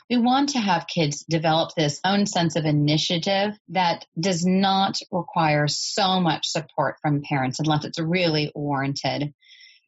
We 0.09 0.17
want 0.17 0.50
to 0.50 0.59
have 0.59 0.88
kids 0.93 1.23
develop 1.29 1.69
this 1.73 2.01
own 2.03 2.25
sense 2.25 2.57
of 2.57 2.65
initiative 2.65 3.57
that 3.69 4.05
does 4.19 4.45
not 4.45 4.97
require 5.09 5.69
so 5.69 6.20
much 6.20 6.48
support 6.48 6.98
from 7.01 7.22
parents 7.22 7.59
unless 7.59 7.85
it's 7.85 7.98
really 7.98 8.51
warranted. 8.53 9.33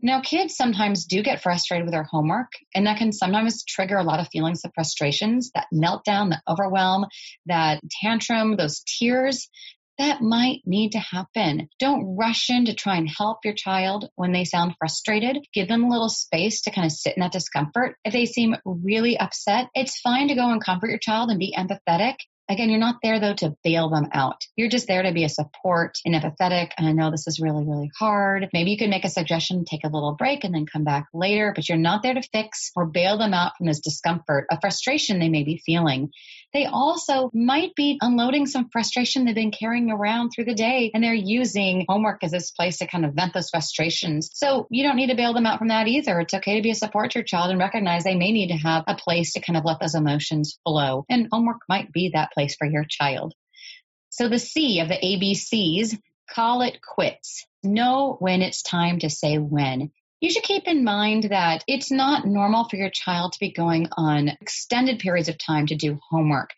Now, 0.06 0.20
kids 0.20 0.58
sometimes 0.58 1.06
do 1.06 1.24
get 1.24 1.42
frustrated 1.42 1.86
with 1.86 1.94
their 1.94 2.04
homework, 2.04 2.52
and 2.76 2.86
that 2.88 2.98
can 2.98 3.14
sometimes 3.14 3.64
trigger 3.64 3.96
a 3.96 4.04
lot 4.04 4.20
of 4.20 4.28
feelings 4.28 4.66
of 4.66 4.74
frustrations, 4.76 5.52
that 5.56 5.68
meltdown, 5.74 6.32
that 6.32 6.44
overwhelm, 6.46 7.06
that 7.46 7.80
tantrum, 8.02 8.58
those 8.58 8.82
tears. 8.82 9.48
That 10.00 10.22
might 10.22 10.62
need 10.66 10.94
to 10.94 11.00
happen. 11.00 11.70
Don't 11.80 12.18
rush 12.18 12.50
in 12.50 12.66
to 12.66 12.74
try 12.74 12.98
and 12.98 13.08
help 13.08 13.46
your 13.46 13.54
child 13.54 14.10
when 14.16 14.34
they 14.34 14.44
sound 14.44 14.76
frustrated. 14.78 15.38
Give 15.54 15.70
them 15.70 15.84
a 15.84 15.90
little 15.90 16.10
space 16.10 16.64
to 16.64 16.72
kind 16.72 16.86
of 16.86 16.92
sit 16.92 17.16
in 17.16 17.22
that 17.22 17.32
discomfort. 17.32 17.96
If 18.04 18.12
they 18.12 18.26
seem 18.26 18.56
really 18.66 19.18
upset, 19.18 19.70
it's 19.74 20.02
fine 20.02 20.30
to 20.30 20.36
go 20.36 20.52
and 20.52 20.62
comfort 20.62 20.90
your 20.90 21.00
child 21.00 21.30
and 21.30 21.40
be 21.40 21.56
empathetic 21.58 22.16
Again, 22.50 22.70
you're 22.70 22.80
not 22.80 22.98
there 23.02 23.20
though 23.20 23.36
to 23.36 23.56
bail 23.64 23.90
them 23.90 24.10
out. 24.12 24.42
You're 24.58 24.70
just 24.70 24.88
there 24.88 25.02
to 25.02 25.14
be 25.14 25.24
a 25.24 25.30
support 25.30 25.98
and 26.06 26.14
empathetic. 26.14 26.72
And 26.78 26.86
I 26.86 26.92
know 26.92 27.10
this 27.10 27.28
is 27.28 27.40
really, 27.40 27.64
really 27.64 27.90
hard. 27.98 28.50
Maybe 28.54 28.72
you 28.72 28.78
could 28.78 28.90
make 28.90 29.06
a 29.06 29.10
suggestion, 29.10 29.64
take 29.64 29.86
a 29.86 29.90
little 29.90 30.16
break 30.16 30.44
and 30.44 30.54
then 30.54 30.66
come 30.66 30.84
back 30.84 31.08
later, 31.14 31.54
but 31.56 31.70
you're 31.70 31.78
not 31.78 32.04
there 32.04 32.14
to 32.14 32.22
fix 32.22 32.72
or 32.76 32.86
bail 32.86 33.18
them 33.18 33.34
out 33.34 33.54
from 33.58 33.68
this 33.68 33.80
discomfort, 33.80 34.48
a 34.52 34.60
frustration 34.60 35.20
they 35.20 35.30
may 35.30 35.44
be 35.44 35.62
feeling. 35.66 36.12
They 36.54 36.66
also 36.68 37.32
might 37.34 37.74
be 37.74 37.98
unloading 38.00 38.46
some 38.46 38.70
frustration 38.70 39.26
they've 39.26 39.34
been 39.34 39.50
carrying 39.50 39.90
around 39.90 40.30
through 40.30 40.46
the 40.46 40.54
day 40.54 40.92
and 40.94 41.04
they're 41.04 41.14
using 41.14 41.86
homework 41.90 42.24
as 42.24 42.30
this 42.30 42.52
place 42.52 42.78
to 42.78 42.88
kind 42.88 43.06
of 43.06 43.16
vent 43.16 43.34
those 43.34 43.50
frustrations. 43.50 44.30
So 44.34 44.68
you 44.70 44.84
don't 44.84 44.96
need 44.96 45.10
to 45.10 45.16
bail 45.16 45.34
them 45.34 45.48
out 45.48 45.58
from 45.58 45.70
that 45.70 45.88
either. 45.88 46.20
It's 46.20 46.34
okay 46.36 46.58
to 46.58 46.62
be 46.62 46.70
a 46.70 46.76
support 46.76 47.12
to 47.12 47.20
your 47.20 47.26
child 47.26 47.50
and 47.50 47.60
recognize 47.60 48.04
they 48.04 48.16
may 48.16 48.32
need 48.32 48.50
to 48.50 48.58
have 48.58 48.84
a 48.86 48.96
place 48.96 49.34
to 49.34 49.42
kind 49.42 49.58
of 49.58 49.66
let 49.66 49.80
those 49.80 49.96
emotions 49.96 50.60
flow. 50.64 51.06
And 51.10 51.28
homework 51.32 51.62
might 51.68 51.92
be 51.92 52.12
that 52.14 52.32
place 52.34 52.56
for 52.56 52.68
your 52.68 52.86
child. 52.88 53.34
So 54.10 54.30
the 54.30 54.38
C 54.38 54.80
of 54.80 54.90
the 54.90 54.96
ABCs, 54.96 55.98
call 56.30 56.62
it 56.62 56.80
quits. 56.84 57.48
Know 57.64 58.16
when 58.20 58.44
it's 58.44 58.62
time 58.62 59.00
to 59.00 59.10
say 59.10 59.40
when 59.40 59.92
you 60.24 60.30
should 60.30 60.44
keep 60.44 60.70
in 60.70 60.86
mind 60.86 61.26
that 61.26 61.66
it's 61.68 61.92
not 61.92 62.26
normal 62.26 62.64
for 62.70 62.78
your 62.78 62.90
child 62.90 63.34
to 63.34 63.40
be 63.42 63.52
going 63.52 63.90
on 63.98 64.30
extended 64.40 65.00
periods 65.00 65.28
of 65.28 65.38
time 65.38 65.66
to 65.66 65.76
do 65.76 66.00
homework. 66.10 66.52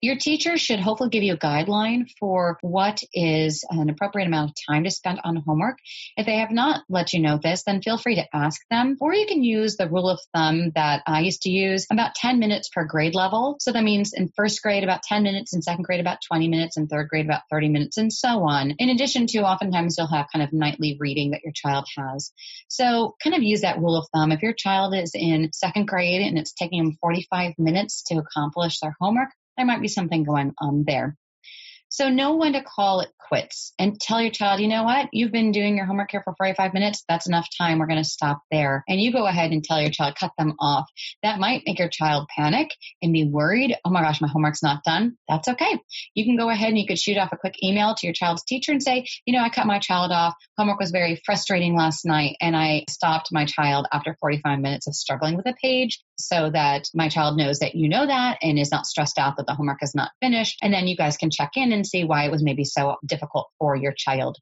Your 0.00 0.16
teacher 0.16 0.56
should 0.56 0.78
hopefully 0.78 1.10
give 1.10 1.24
you 1.24 1.34
a 1.34 1.38
guideline 1.38 2.08
for 2.20 2.56
what 2.60 3.00
is 3.12 3.64
an 3.68 3.90
appropriate 3.90 4.26
amount 4.26 4.50
of 4.50 4.56
time 4.68 4.84
to 4.84 4.92
spend 4.92 5.18
on 5.24 5.42
homework. 5.44 5.78
If 6.16 6.24
they 6.24 6.36
have 6.36 6.52
not 6.52 6.84
let 6.88 7.12
you 7.12 7.20
know 7.20 7.40
this, 7.42 7.64
then 7.64 7.82
feel 7.82 7.98
free 7.98 8.14
to 8.14 8.24
ask 8.32 8.60
them, 8.70 8.96
or 9.00 9.12
you 9.12 9.26
can 9.26 9.42
use 9.42 9.76
the 9.76 9.88
rule 9.88 10.08
of 10.08 10.20
thumb 10.32 10.70
that 10.76 11.02
I 11.04 11.22
used 11.22 11.42
to 11.42 11.50
use 11.50 11.88
about 11.90 12.14
10 12.14 12.38
minutes 12.38 12.68
per 12.68 12.84
grade 12.84 13.16
level. 13.16 13.56
So 13.58 13.72
that 13.72 13.82
means 13.82 14.12
in 14.14 14.30
first 14.36 14.62
grade 14.62 14.84
about 14.84 15.02
10 15.02 15.24
minutes, 15.24 15.52
in 15.52 15.62
second 15.62 15.82
grade 15.82 16.00
about 16.00 16.18
20 16.28 16.46
minutes, 16.46 16.76
in 16.76 16.86
third 16.86 17.08
grade 17.08 17.26
about 17.26 17.42
30 17.50 17.68
minutes, 17.68 17.96
and 17.96 18.12
so 18.12 18.44
on. 18.48 18.70
In 18.78 18.90
addition 18.90 19.26
to 19.28 19.38
oftentimes 19.40 19.96
you'll 19.98 20.06
have 20.06 20.28
kind 20.32 20.44
of 20.44 20.52
nightly 20.52 20.96
reading 21.00 21.32
that 21.32 21.42
your 21.42 21.52
child 21.52 21.86
has. 21.96 22.30
So 22.68 23.16
kind 23.20 23.34
of 23.34 23.42
use 23.42 23.62
that 23.62 23.78
rule 23.78 23.96
of 23.96 24.06
thumb. 24.14 24.30
If 24.30 24.42
your 24.42 24.52
child 24.52 24.94
is 24.94 25.10
in 25.14 25.50
second 25.52 25.88
grade 25.88 26.22
and 26.22 26.38
it's 26.38 26.52
taking 26.52 26.84
them 26.84 26.96
45 27.00 27.54
minutes 27.58 28.04
to 28.04 28.18
accomplish 28.18 28.78
their 28.78 28.94
homework, 29.00 29.30
there 29.58 29.66
might 29.66 29.82
be 29.82 29.88
something 29.88 30.24
going 30.24 30.54
on 30.58 30.84
there. 30.86 31.16
So 31.90 32.10
know 32.10 32.36
when 32.36 32.52
to 32.52 32.62
call 32.62 33.00
it 33.00 33.08
quits 33.18 33.72
and 33.78 33.98
tell 33.98 34.20
your 34.20 34.30
child, 34.30 34.60
you 34.60 34.68
know 34.68 34.84
what? 34.84 35.08
You've 35.12 35.32
been 35.32 35.52
doing 35.52 35.76
your 35.76 35.86
homework 35.86 36.10
here 36.10 36.22
for 36.22 36.34
45 36.36 36.74
minutes. 36.74 37.02
That's 37.08 37.26
enough 37.26 37.48
time. 37.56 37.78
We're 37.78 37.86
going 37.86 38.02
to 38.02 38.08
stop 38.08 38.42
there. 38.50 38.84
And 38.88 39.00
you 39.00 39.10
go 39.10 39.26
ahead 39.26 39.52
and 39.52 39.64
tell 39.64 39.80
your 39.80 39.90
child, 39.90 40.14
cut 40.14 40.32
them 40.36 40.54
off. 40.60 40.88
That 41.22 41.38
might 41.38 41.62
make 41.66 41.78
your 41.78 41.88
child 41.88 42.28
panic 42.34 42.70
and 43.00 43.12
be 43.12 43.24
worried. 43.24 43.74
Oh 43.84 43.90
my 43.90 44.02
gosh, 44.02 44.20
my 44.20 44.28
homework's 44.28 44.62
not 44.62 44.84
done. 44.84 45.16
That's 45.28 45.48
okay. 45.48 45.80
You 46.14 46.24
can 46.24 46.36
go 46.36 46.50
ahead 46.50 46.68
and 46.68 46.78
you 46.78 46.86
could 46.86 46.98
shoot 46.98 47.16
off 47.16 47.32
a 47.32 47.38
quick 47.38 47.54
email 47.62 47.94
to 47.94 48.06
your 48.06 48.14
child's 48.14 48.44
teacher 48.44 48.72
and 48.72 48.82
say, 48.82 49.06
you 49.24 49.32
know, 49.32 49.42
I 49.42 49.48
cut 49.48 49.66
my 49.66 49.78
child 49.78 50.12
off. 50.12 50.34
Homework 50.58 50.78
was 50.78 50.90
very 50.90 51.20
frustrating 51.24 51.74
last 51.74 52.04
night 52.04 52.36
and 52.40 52.54
I 52.54 52.84
stopped 52.90 53.28
my 53.32 53.46
child 53.46 53.86
after 53.90 54.14
45 54.20 54.58
minutes 54.58 54.86
of 54.86 54.94
struggling 54.94 55.36
with 55.36 55.46
a 55.46 55.54
page 55.60 55.98
so 56.18 56.50
that 56.50 56.88
my 56.94 57.08
child 57.08 57.36
knows 57.36 57.60
that 57.60 57.74
you 57.74 57.88
know 57.88 58.06
that 58.06 58.38
and 58.42 58.58
is 58.58 58.70
not 58.70 58.86
stressed 58.86 59.18
out 59.18 59.36
that 59.36 59.46
the 59.46 59.54
homework 59.54 59.82
is 59.82 59.94
not 59.94 60.10
finished. 60.20 60.58
And 60.62 60.72
then 60.72 60.86
you 60.86 60.96
guys 60.96 61.16
can 61.16 61.30
check 61.30 61.52
in 61.56 61.72
and 61.72 61.86
see 61.86 62.04
why 62.04 62.24
it 62.24 62.30
was 62.32 62.42
maybe 62.42 62.64
so 62.64 62.96
difficult 63.06 63.48
for 63.58 63.76
your 63.76 63.92
child. 63.96 64.36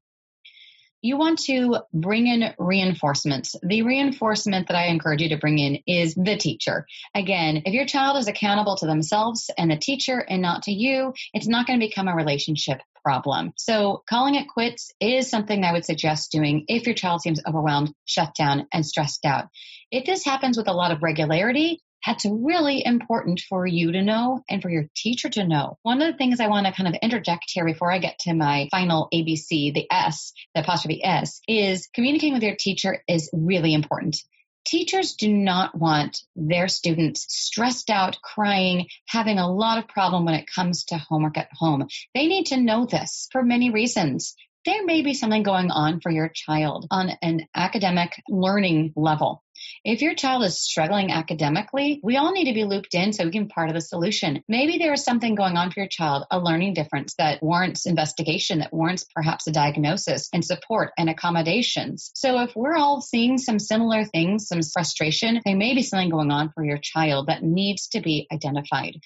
You 1.02 1.18
want 1.18 1.40
to 1.40 1.80
bring 1.92 2.26
in 2.26 2.54
reinforcements. 2.58 3.54
The 3.62 3.82
reinforcement 3.82 4.68
that 4.68 4.76
I 4.76 4.86
encourage 4.86 5.20
you 5.20 5.28
to 5.28 5.36
bring 5.36 5.58
in 5.58 5.78
is 5.86 6.14
the 6.14 6.36
teacher. 6.36 6.86
Again, 7.14 7.62
if 7.66 7.74
your 7.74 7.86
child 7.86 8.16
is 8.16 8.28
accountable 8.28 8.76
to 8.76 8.86
themselves 8.86 9.50
and 9.56 9.70
the 9.70 9.76
teacher 9.76 10.18
and 10.18 10.42
not 10.42 10.64
to 10.64 10.72
you, 10.72 11.12
it's 11.32 11.46
not 11.46 11.66
going 11.66 11.78
to 11.78 11.86
become 11.86 12.08
a 12.08 12.14
relationship 12.16 12.80
problem. 13.04 13.52
So 13.56 14.02
calling 14.08 14.34
it 14.34 14.48
quits 14.48 14.90
is 14.98 15.30
something 15.30 15.62
I 15.62 15.70
would 15.70 15.84
suggest 15.84 16.32
doing 16.32 16.64
if 16.66 16.86
your 16.86 16.94
child 16.94 17.20
seems 17.22 17.40
overwhelmed, 17.46 17.92
shut 18.04 18.34
down, 18.34 18.66
and 18.72 18.84
stressed 18.84 19.24
out. 19.24 19.44
If 19.90 20.04
this 20.04 20.24
happens 20.24 20.56
with 20.56 20.68
a 20.68 20.72
lot 20.72 20.90
of 20.90 21.02
regularity, 21.02 21.80
that's 22.04 22.26
really 22.26 22.84
important 22.84 23.40
for 23.48 23.66
you 23.66 23.92
to 23.92 24.02
know 24.02 24.42
and 24.48 24.60
for 24.60 24.68
your 24.68 24.88
teacher 24.96 25.28
to 25.30 25.46
know. 25.46 25.78
One 25.82 26.02
of 26.02 26.10
the 26.10 26.18
things 26.18 26.40
I 26.40 26.48
want 26.48 26.66
to 26.66 26.72
kind 26.72 26.88
of 26.88 26.98
interject 27.00 27.44
here 27.48 27.64
before 27.64 27.92
I 27.92 27.98
get 27.98 28.18
to 28.20 28.34
my 28.34 28.68
final 28.70 29.08
ABC, 29.12 29.72
the 29.74 29.86
S, 29.90 30.32
the 30.54 30.62
apostrophe 30.62 31.04
S, 31.04 31.40
is 31.48 31.88
communicating 31.94 32.34
with 32.34 32.42
your 32.42 32.56
teacher 32.56 33.02
is 33.08 33.30
really 33.32 33.74
important. 33.74 34.16
Teachers 34.64 35.14
do 35.14 35.32
not 35.32 35.76
want 35.76 36.18
their 36.34 36.66
students 36.66 37.26
stressed 37.28 37.88
out, 37.88 38.20
crying, 38.20 38.88
having 39.06 39.38
a 39.38 39.50
lot 39.50 39.78
of 39.78 39.88
problem 39.88 40.24
when 40.24 40.34
it 40.34 40.50
comes 40.52 40.84
to 40.86 40.98
homework 40.98 41.38
at 41.38 41.48
home. 41.52 41.86
They 42.14 42.26
need 42.26 42.46
to 42.46 42.60
know 42.60 42.86
this 42.86 43.28
for 43.30 43.42
many 43.42 43.70
reasons 43.70 44.34
there 44.64 44.84
may 44.84 45.02
be 45.02 45.14
something 45.14 45.44
going 45.44 45.70
on 45.70 46.00
for 46.00 46.10
your 46.10 46.28
child 46.28 46.88
on 46.90 47.10
an 47.22 47.46
academic 47.54 48.20
learning 48.28 48.92
level. 48.96 49.44
If 49.84 50.02
your 50.02 50.14
child 50.14 50.44
is 50.44 50.58
struggling 50.58 51.10
academically, 51.10 52.00
we 52.02 52.16
all 52.16 52.32
need 52.32 52.46
to 52.46 52.54
be 52.54 52.64
looped 52.64 52.94
in 52.94 53.12
so 53.12 53.24
we 53.24 53.30
can 53.30 53.44
be 53.44 53.48
part 53.48 53.68
of 53.68 53.74
the 53.74 53.80
solution. 53.80 54.42
Maybe 54.48 54.78
there 54.78 54.92
is 54.92 55.04
something 55.04 55.34
going 55.34 55.56
on 55.56 55.70
for 55.70 55.80
your 55.80 55.88
child, 55.88 56.24
a 56.30 56.38
learning 56.38 56.74
difference 56.74 57.14
that 57.18 57.42
warrants 57.42 57.86
investigation, 57.86 58.58
that 58.60 58.72
warrants 58.72 59.04
perhaps 59.14 59.46
a 59.46 59.52
diagnosis 59.52 60.28
and 60.32 60.44
support 60.44 60.92
and 60.98 61.08
accommodations. 61.08 62.10
So 62.14 62.40
if 62.40 62.54
we're 62.56 62.76
all 62.76 63.00
seeing 63.00 63.38
some 63.38 63.58
similar 63.58 64.04
things, 64.04 64.48
some 64.48 64.60
frustration, 64.62 65.40
there 65.44 65.56
may 65.56 65.74
be 65.74 65.82
something 65.82 66.10
going 66.10 66.30
on 66.30 66.50
for 66.50 66.64
your 66.64 66.78
child 66.78 67.28
that 67.28 67.42
needs 67.42 67.88
to 67.88 68.00
be 68.00 68.26
identified. 68.32 69.00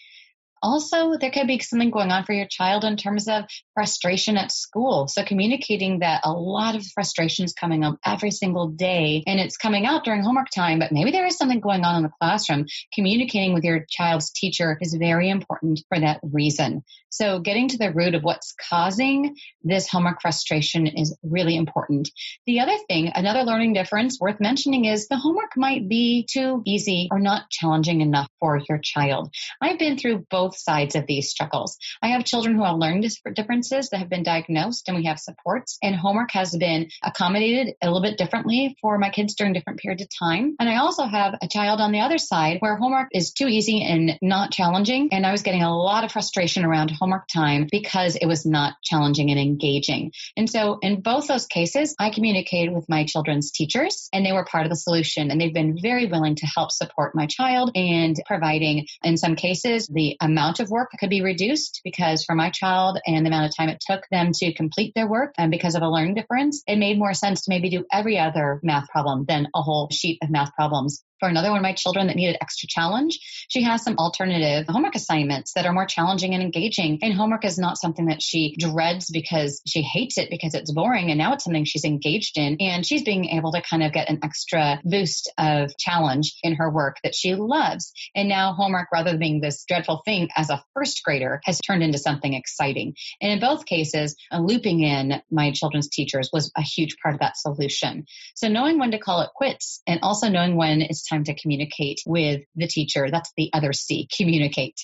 Also, 0.62 1.16
there 1.16 1.30
could 1.30 1.46
be 1.46 1.58
something 1.58 1.90
going 1.90 2.10
on 2.10 2.24
for 2.24 2.32
your 2.32 2.46
child 2.46 2.84
in 2.84 2.96
terms 2.96 3.28
of 3.28 3.44
frustration 3.74 4.36
at 4.36 4.52
school. 4.52 5.08
So 5.08 5.24
communicating 5.24 6.00
that 6.00 6.22
a 6.24 6.32
lot 6.32 6.76
of 6.76 6.86
frustration 6.86 7.44
is 7.44 7.54
coming 7.54 7.84
up 7.84 7.98
every 8.04 8.30
single 8.30 8.68
day 8.68 9.22
and 9.26 9.40
it's 9.40 9.56
coming 9.56 9.86
out 9.86 10.04
during 10.04 10.22
homework 10.22 10.50
time, 10.54 10.78
but 10.78 10.92
maybe 10.92 11.12
there 11.12 11.26
is 11.26 11.36
something 11.36 11.60
going 11.60 11.84
on 11.84 11.96
in 11.96 12.02
the 12.02 12.10
classroom. 12.20 12.66
Communicating 12.94 13.54
with 13.54 13.64
your 13.64 13.86
child's 13.88 14.30
teacher 14.30 14.76
is 14.80 14.94
very 14.94 15.30
important 15.30 15.80
for 15.88 15.98
that 15.98 16.20
reason. 16.22 16.82
So 17.10 17.40
getting 17.40 17.68
to 17.68 17.78
the 17.78 17.92
root 17.92 18.14
of 18.14 18.22
what's 18.22 18.54
causing 18.68 19.36
this 19.64 19.88
homework 19.88 20.22
frustration 20.22 20.86
is 20.86 21.16
really 21.22 21.56
important. 21.56 22.08
The 22.46 22.60
other 22.60 22.76
thing, 22.88 23.10
another 23.14 23.42
learning 23.42 23.72
difference 23.72 24.18
worth 24.20 24.40
mentioning 24.40 24.84
is 24.84 25.08
the 25.08 25.16
homework 25.16 25.56
might 25.56 25.88
be 25.88 26.26
too 26.30 26.62
easy 26.64 27.08
or 27.10 27.18
not 27.18 27.50
challenging 27.50 28.00
enough 28.00 28.28
for 28.38 28.60
your 28.68 28.78
child. 28.78 29.34
I've 29.60 29.78
been 29.78 29.98
through 29.98 30.26
both 30.30 30.49
sides 30.54 30.94
of 30.94 31.06
these 31.06 31.28
struggles. 31.28 31.78
I 32.02 32.08
have 32.08 32.24
children 32.24 32.56
who 32.56 32.64
have 32.64 32.76
learning 32.76 33.08
differences 33.34 33.90
that 33.90 33.98
have 33.98 34.08
been 34.08 34.22
diagnosed 34.22 34.88
and 34.88 34.96
we 34.96 35.04
have 35.04 35.18
supports 35.18 35.78
and 35.82 35.94
homework 35.94 36.30
has 36.32 36.56
been 36.56 36.88
accommodated 37.02 37.74
a 37.82 37.86
little 37.86 38.02
bit 38.02 38.18
differently 38.18 38.76
for 38.80 38.98
my 38.98 39.10
kids 39.10 39.34
during 39.34 39.52
different 39.52 39.80
periods 39.80 40.02
of 40.02 40.08
time. 40.18 40.56
And 40.58 40.68
I 40.68 40.76
also 40.76 41.04
have 41.04 41.34
a 41.42 41.48
child 41.48 41.80
on 41.80 41.92
the 41.92 42.00
other 42.00 42.18
side 42.18 42.58
where 42.60 42.76
homework 42.76 43.08
is 43.12 43.32
too 43.32 43.46
easy 43.46 43.82
and 43.82 44.18
not 44.22 44.52
challenging. 44.52 45.08
And 45.12 45.26
I 45.26 45.32
was 45.32 45.42
getting 45.42 45.62
a 45.62 45.76
lot 45.76 46.04
of 46.04 46.12
frustration 46.12 46.64
around 46.64 46.90
homework 46.90 47.28
time 47.28 47.68
because 47.70 48.16
it 48.16 48.26
was 48.26 48.44
not 48.44 48.74
challenging 48.82 49.30
and 49.30 49.40
engaging. 49.40 50.12
And 50.36 50.48
so 50.48 50.78
in 50.82 51.00
both 51.00 51.26
those 51.26 51.46
cases, 51.46 51.94
I 51.98 52.10
communicated 52.10 52.74
with 52.74 52.88
my 52.88 53.04
children's 53.04 53.50
teachers 53.50 54.08
and 54.12 54.24
they 54.24 54.32
were 54.32 54.44
part 54.44 54.64
of 54.64 54.70
the 54.70 54.76
solution 54.76 55.30
and 55.30 55.40
they've 55.40 55.54
been 55.54 55.78
very 55.80 56.06
willing 56.06 56.36
to 56.36 56.46
help 56.46 56.72
support 56.72 57.14
my 57.14 57.26
child 57.26 57.72
and 57.74 58.16
providing 58.26 58.86
in 59.02 59.16
some 59.16 59.36
cases 59.36 59.86
the 59.86 60.16
amount 60.20 60.39
of 60.40 60.70
work 60.70 60.90
could 60.98 61.10
be 61.10 61.22
reduced 61.22 61.80
because 61.84 62.24
for 62.24 62.34
my 62.34 62.50
child 62.50 62.98
and 63.06 63.24
the 63.24 63.28
amount 63.28 63.46
of 63.46 63.56
time 63.56 63.68
it 63.68 63.82
took 63.86 64.04
them 64.10 64.32
to 64.32 64.54
complete 64.54 64.92
their 64.94 65.08
work 65.08 65.34
and 65.36 65.50
because 65.50 65.74
of 65.74 65.82
a 65.82 65.88
learning 65.88 66.14
difference, 66.14 66.62
it 66.66 66.76
made 66.76 66.98
more 66.98 67.12
sense 67.12 67.42
to 67.42 67.50
maybe 67.50 67.68
do 67.68 67.84
every 67.92 68.18
other 68.18 68.58
math 68.62 68.88
problem 68.88 69.26
than 69.28 69.48
a 69.54 69.62
whole 69.62 69.88
sheet 69.90 70.18
of 70.22 70.30
math 70.30 70.54
problems 70.54 71.04
for 71.20 71.28
another 71.28 71.50
one 71.50 71.58
of 71.58 71.62
my 71.62 71.74
children 71.74 72.08
that 72.08 72.16
needed 72.16 72.36
extra 72.40 72.66
challenge, 72.68 73.18
she 73.48 73.62
has 73.62 73.84
some 73.84 73.96
alternative 73.98 74.66
homework 74.68 74.94
assignments 74.94 75.52
that 75.54 75.66
are 75.66 75.72
more 75.72 75.86
challenging 75.86 76.34
and 76.34 76.42
engaging. 76.42 76.98
And 77.02 77.14
homework 77.14 77.44
is 77.44 77.58
not 77.58 77.78
something 77.78 78.06
that 78.06 78.22
she 78.22 78.56
dreads 78.58 79.10
because 79.10 79.60
she 79.66 79.82
hates 79.82 80.18
it 80.18 80.30
because 80.30 80.54
it's 80.54 80.72
boring. 80.72 81.10
And 81.10 81.18
now 81.18 81.34
it's 81.34 81.44
something 81.44 81.64
she's 81.64 81.84
engaged 81.84 82.38
in. 82.38 82.56
And 82.60 82.84
she's 82.84 83.02
being 83.02 83.26
able 83.26 83.52
to 83.52 83.62
kind 83.62 83.82
of 83.82 83.92
get 83.92 84.08
an 84.08 84.20
extra 84.22 84.80
boost 84.84 85.30
of 85.38 85.76
challenge 85.78 86.36
in 86.42 86.54
her 86.56 86.70
work 86.70 86.96
that 87.04 87.14
she 87.14 87.34
loves. 87.34 87.92
And 88.14 88.28
now 88.28 88.54
homework, 88.54 88.88
rather 88.92 89.10
than 89.10 89.20
being 89.20 89.40
this 89.40 89.64
dreadful 89.68 90.02
thing 90.04 90.28
as 90.36 90.50
a 90.50 90.64
first 90.74 91.02
grader, 91.04 91.40
has 91.44 91.60
turned 91.60 91.82
into 91.82 91.98
something 91.98 92.32
exciting. 92.34 92.94
And 93.20 93.32
in 93.32 93.40
both 93.40 93.66
cases, 93.66 94.16
looping 94.32 94.82
in 94.82 95.20
my 95.30 95.52
children's 95.52 95.88
teachers 95.88 96.30
was 96.32 96.50
a 96.56 96.62
huge 96.62 96.96
part 97.02 97.14
of 97.14 97.20
that 97.20 97.36
solution. 97.36 98.06
So 98.34 98.48
knowing 98.48 98.78
when 98.78 98.92
to 98.92 98.98
call 98.98 99.20
it 99.20 99.30
quits 99.34 99.82
and 99.86 100.00
also 100.02 100.28
knowing 100.28 100.56
when 100.56 100.80
it's 100.80 101.06
time 101.10 101.24
to 101.24 101.34
communicate 101.34 102.00
with 102.06 102.42
the 102.56 102.66
teacher. 102.66 103.08
That's 103.10 103.32
the 103.36 103.50
other 103.52 103.72
C, 103.72 104.08
communicate. 104.16 104.76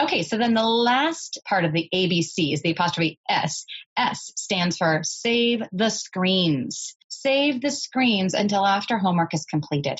Okay, 0.00 0.22
so 0.22 0.38
then 0.38 0.54
the 0.54 0.64
last 0.64 1.38
part 1.48 1.64
of 1.64 1.72
the 1.72 1.88
ABC 1.94 2.52
is 2.52 2.62
the 2.62 2.72
apostrophe 2.72 3.18
S. 3.28 3.64
S 3.96 4.32
stands 4.36 4.76
for 4.76 5.00
save 5.02 5.62
the 5.72 5.90
screens. 5.90 6.94
Save 7.08 7.60
the 7.60 7.70
screens 7.70 8.34
until 8.34 8.64
after 8.64 8.98
homework 8.98 9.34
is 9.34 9.44
completed. 9.44 9.98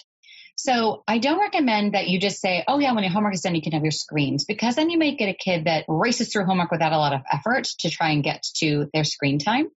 So 0.56 1.02
I 1.08 1.18
don't 1.18 1.40
recommend 1.40 1.94
that 1.94 2.08
you 2.08 2.20
just 2.20 2.40
say, 2.40 2.62
oh 2.68 2.78
yeah, 2.78 2.92
when 2.92 3.04
your 3.04 3.12
homework 3.12 3.34
is 3.34 3.40
done, 3.40 3.54
you 3.54 3.62
can 3.62 3.72
have 3.72 3.82
your 3.82 3.90
screens 3.90 4.44
because 4.44 4.76
then 4.76 4.90
you 4.90 4.98
might 4.98 5.18
get 5.18 5.28
a 5.28 5.34
kid 5.34 5.64
that 5.64 5.84
races 5.88 6.32
through 6.32 6.44
homework 6.44 6.70
without 6.70 6.92
a 6.92 6.98
lot 6.98 7.12
of 7.12 7.22
effort 7.32 7.64
to 7.80 7.90
try 7.90 8.10
and 8.10 8.22
get 8.22 8.44
to 8.56 8.88
their 8.92 9.04
screen 9.04 9.38
time. 9.38 9.68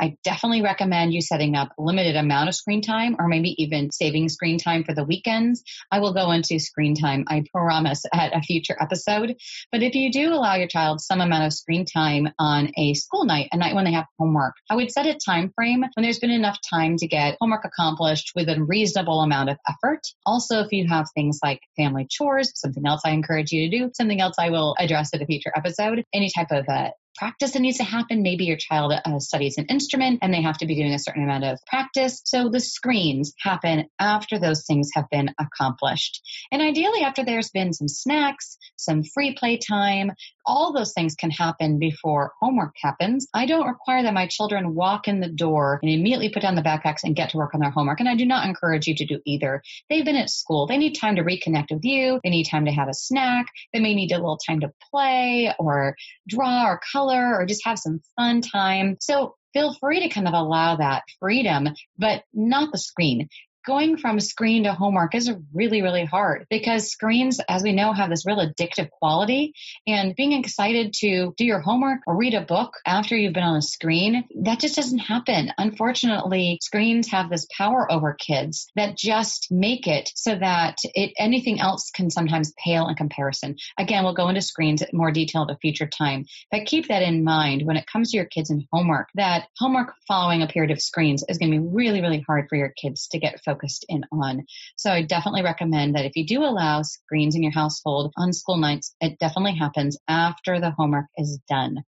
I 0.00 0.16
definitely 0.24 0.62
recommend 0.62 1.12
you 1.12 1.20
setting 1.20 1.56
up 1.56 1.70
a 1.78 1.82
limited 1.82 2.16
amount 2.16 2.48
of 2.48 2.54
screen 2.54 2.82
time 2.82 3.16
or 3.18 3.28
maybe 3.28 3.54
even 3.62 3.90
saving 3.90 4.28
screen 4.28 4.58
time 4.58 4.84
for 4.84 4.94
the 4.94 5.04
weekends. 5.04 5.62
I 5.90 6.00
will 6.00 6.14
go 6.14 6.30
into 6.30 6.58
screen 6.58 6.94
time, 6.94 7.24
I 7.28 7.44
promise, 7.52 8.02
at 8.12 8.36
a 8.36 8.40
future 8.40 8.76
episode. 8.80 9.36
But 9.70 9.82
if 9.82 9.94
you 9.94 10.10
do 10.10 10.32
allow 10.32 10.54
your 10.56 10.68
child 10.68 11.00
some 11.00 11.20
amount 11.20 11.44
of 11.44 11.52
screen 11.52 11.84
time 11.84 12.28
on 12.38 12.70
a 12.76 12.94
school 12.94 13.24
night, 13.24 13.48
a 13.52 13.56
night 13.56 13.74
when 13.74 13.84
they 13.84 13.92
have 13.92 14.06
homework, 14.18 14.54
I 14.70 14.76
would 14.76 14.90
set 14.90 15.06
a 15.06 15.14
time 15.14 15.52
frame 15.54 15.84
when 15.94 16.02
there's 16.02 16.18
been 16.18 16.30
enough 16.30 16.58
time 16.68 16.96
to 16.96 17.06
get 17.06 17.36
homework 17.40 17.64
accomplished 17.64 18.32
with 18.34 18.48
a 18.48 18.62
reasonable 18.62 19.20
amount 19.20 19.50
of 19.50 19.58
effort. 19.68 20.00
Also, 20.26 20.60
if 20.60 20.72
you 20.72 20.86
have 20.88 21.06
things 21.14 21.38
like 21.42 21.60
family 21.76 22.06
chores, 22.10 22.52
something 22.54 22.86
else 22.86 23.02
I 23.04 23.10
encourage 23.10 23.52
you 23.52 23.68
to 23.68 23.78
do, 23.78 23.90
something 23.94 24.20
else 24.20 24.36
I 24.38 24.50
will 24.50 24.74
address 24.78 25.10
at 25.14 25.22
a 25.22 25.26
future 25.26 25.52
episode, 25.54 26.04
any 26.12 26.30
type 26.34 26.50
of 26.50 26.68
uh, 26.68 26.90
practice 27.16 27.52
that 27.52 27.60
needs 27.60 27.78
to 27.78 27.84
happen. 27.84 28.22
Maybe 28.22 28.44
your 28.44 28.56
child 28.56 28.92
uh, 28.92 29.18
studies 29.18 29.58
an 29.58 29.66
instrument 29.66 30.20
and 30.22 30.32
they 30.32 30.42
have 30.42 30.58
to 30.58 30.66
be 30.66 30.74
doing 30.74 30.92
a 30.92 30.98
certain 30.98 31.24
amount 31.24 31.44
of 31.44 31.58
practice. 31.66 32.22
So 32.24 32.48
the 32.48 32.60
screens 32.60 33.32
happen 33.40 33.86
after 33.98 34.38
those 34.38 34.64
things 34.66 34.90
have 34.94 35.08
been 35.10 35.30
accomplished. 35.38 36.22
And 36.50 36.62
ideally 36.62 37.02
after 37.02 37.24
there's 37.24 37.50
been 37.50 37.72
some 37.72 37.88
snacks, 37.88 38.56
some 38.76 39.02
free 39.02 39.34
play 39.34 39.58
time, 39.58 40.12
all 40.44 40.72
those 40.72 40.92
things 40.92 41.14
can 41.14 41.30
happen 41.30 41.78
before 41.78 42.32
homework 42.40 42.74
happens. 42.80 43.26
I 43.34 43.46
don't 43.46 43.66
require 43.66 44.02
that 44.02 44.14
my 44.14 44.26
children 44.26 44.74
walk 44.74 45.08
in 45.08 45.20
the 45.20 45.28
door 45.28 45.80
and 45.82 45.90
immediately 45.90 46.30
put 46.30 46.42
down 46.42 46.54
the 46.54 46.62
backpacks 46.62 47.04
and 47.04 47.16
get 47.16 47.30
to 47.30 47.36
work 47.36 47.54
on 47.54 47.60
their 47.60 47.70
homework. 47.70 48.00
And 48.00 48.08
I 48.08 48.16
do 48.16 48.26
not 48.26 48.46
encourage 48.46 48.86
you 48.86 48.94
to 48.96 49.06
do 49.06 49.20
either. 49.26 49.62
They've 49.88 50.04
been 50.04 50.16
at 50.16 50.30
school. 50.30 50.66
They 50.66 50.78
need 50.78 50.94
time 50.94 51.16
to 51.16 51.24
reconnect 51.24 51.70
with 51.70 51.84
you. 51.84 52.20
They 52.22 52.30
need 52.30 52.44
time 52.44 52.66
to 52.66 52.72
have 52.72 52.88
a 52.88 52.94
snack. 52.94 53.46
They 53.72 53.80
may 53.80 53.94
need 53.94 54.12
a 54.12 54.16
little 54.16 54.38
time 54.38 54.60
to 54.60 54.72
play 54.90 55.54
or 55.58 55.96
draw 56.28 56.66
or 56.66 56.80
color 56.92 57.36
or 57.36 57.46
just 57.46 57.64
have 57.64 57.78
some 57.78 58.00
fun 58.16 58.40
time. 58.40 58.96
So 59.00 59.36
feel 59.52 59.74
free 59.74 60.00
to 60.00 60.08
kind 60.08 60.26
of 60.26 60.34
allow 60.34 60.76
that 60.76 61.02
freedom, 61.20 61.68
but 61.98 62.24
not 62.32 62.72
the 62.72 62.78
screen 62.78 63.28
going 63.64 63.96
from 63.96 64.18
screen 64.20 64.64
to 64.64 64.72
homework 64.72 65.14
is 65.14 65.30
really, 65.52 65.82
really 65.82 66.04
hard 66.04 66.46
because 66.50 66.90
screens, 66.90 67.40
as 67.48 67.62
we 67.62 67.72
know, 67.72 67.92
have 67.92 68.10
this 68.10 68.26
real 68.26 68.38
addictive 68.38 68.90
quality. 68.90 69.54
And 69.86 70.14
being 70.16 70.32
excited 70.32 70.92
to 71.00 71.34
do 71.36 71.44
your 71.44 71.60
homework 71.60 72.00
or 72.06 72.16
read 72.16 72.34
a 72.34 72.40
book 72.40 72.74
after 72.86 73.16
you've 73.16 73.32
been 73.32 73.42
on 73.42 73.56
a 73.56 73.62
screen, 73.62 74.24
that 74.42 74.60
just 74.60 74.76
doesn't 74.76 74.98
happen. 74.98 75.52
Unfortunately, 75.58 76.58
screens 76.62 77.10
have 77.10 77.30
this 77.30 77.46
power 77.56 77.90
over 77.90 78.14
kids 78.14 78.68
that 78.76 78.96
just 78.96 79.48
make 79.50 79.86
it 79.86 80.10
so 80.14 80.34
that 80.34 80.76
it, 80.94 81.12
anything 81.18 81.60
else 81.60 81.90
can 81.90 82.10
sometimes 82.10 82.52
pale 82.62 82.88
in 82.88 82.94
comparison. 82.94 83.56
Again, 83.78 84.04
we'll 84.04 84.14
go 84.14 84.28
into 84.28 84.42
screens 84.42 84.82
more 84.92 85.12
detail 85.12 85.46
at 85.48 85.54
a 85.54 85.58
future 85.58 85.86
time, 85.86 86.26
but 86.50 86.66
keep 86.66 86.88
that 86.88 87.02
in 87.02 87.24
mind 87.24 87.64
when 87.64 87.76
it 87.76 87.86
comes 87.86 88.10
to 88.10 88.16
your 88.16 88.26
kids 88.26 88.50
and 88.50 88.66
homework, 88.72 89.08
that 89.14 89.48
homework 89.58 89.94
following 90.08 90.42
a 90.42 90.48
period 90.48 90.72
of 90.72 90.80
screens 90.80 91.24
is 91.28 91.38
going 91.38 91.52
to 91.52 91.58
be 91.58 91.66
really, 91.66 92.00
really 92.00 92.24
hard 92.26 92.46
for 92.48 92.56
your 92.56 92.70
kids 92.70 93.08
to 93.08 93.18
get 93.18 93.42
focused 93.44 93.51
focused 93.52 93.84
in 93.88 94.04
on. 94.12 94.44
So 94.76 94.90
I 94.90 95.02
definitely 95.02 95.42
recommend 95.42 95.94
that 95.94 96.04
if 96.04 96.16
you 96.16 96.26
do 96.26 96.42
allow 96.44 96.82
screens 96.82 97.34
in 97.34 97.42
your 97.42 97.52
household 97.52 98.12
on 98.16 98.32
school 98.32 98.56
nights, 98.56 98.94
it 99.00 99.18
definitely 99.18 99.56
happens 99.56 99.98
after 100.08 100.60
the 100.60 100.70
homework 100.70 101.06
is 101.16 101.38
done. 101.48 101.84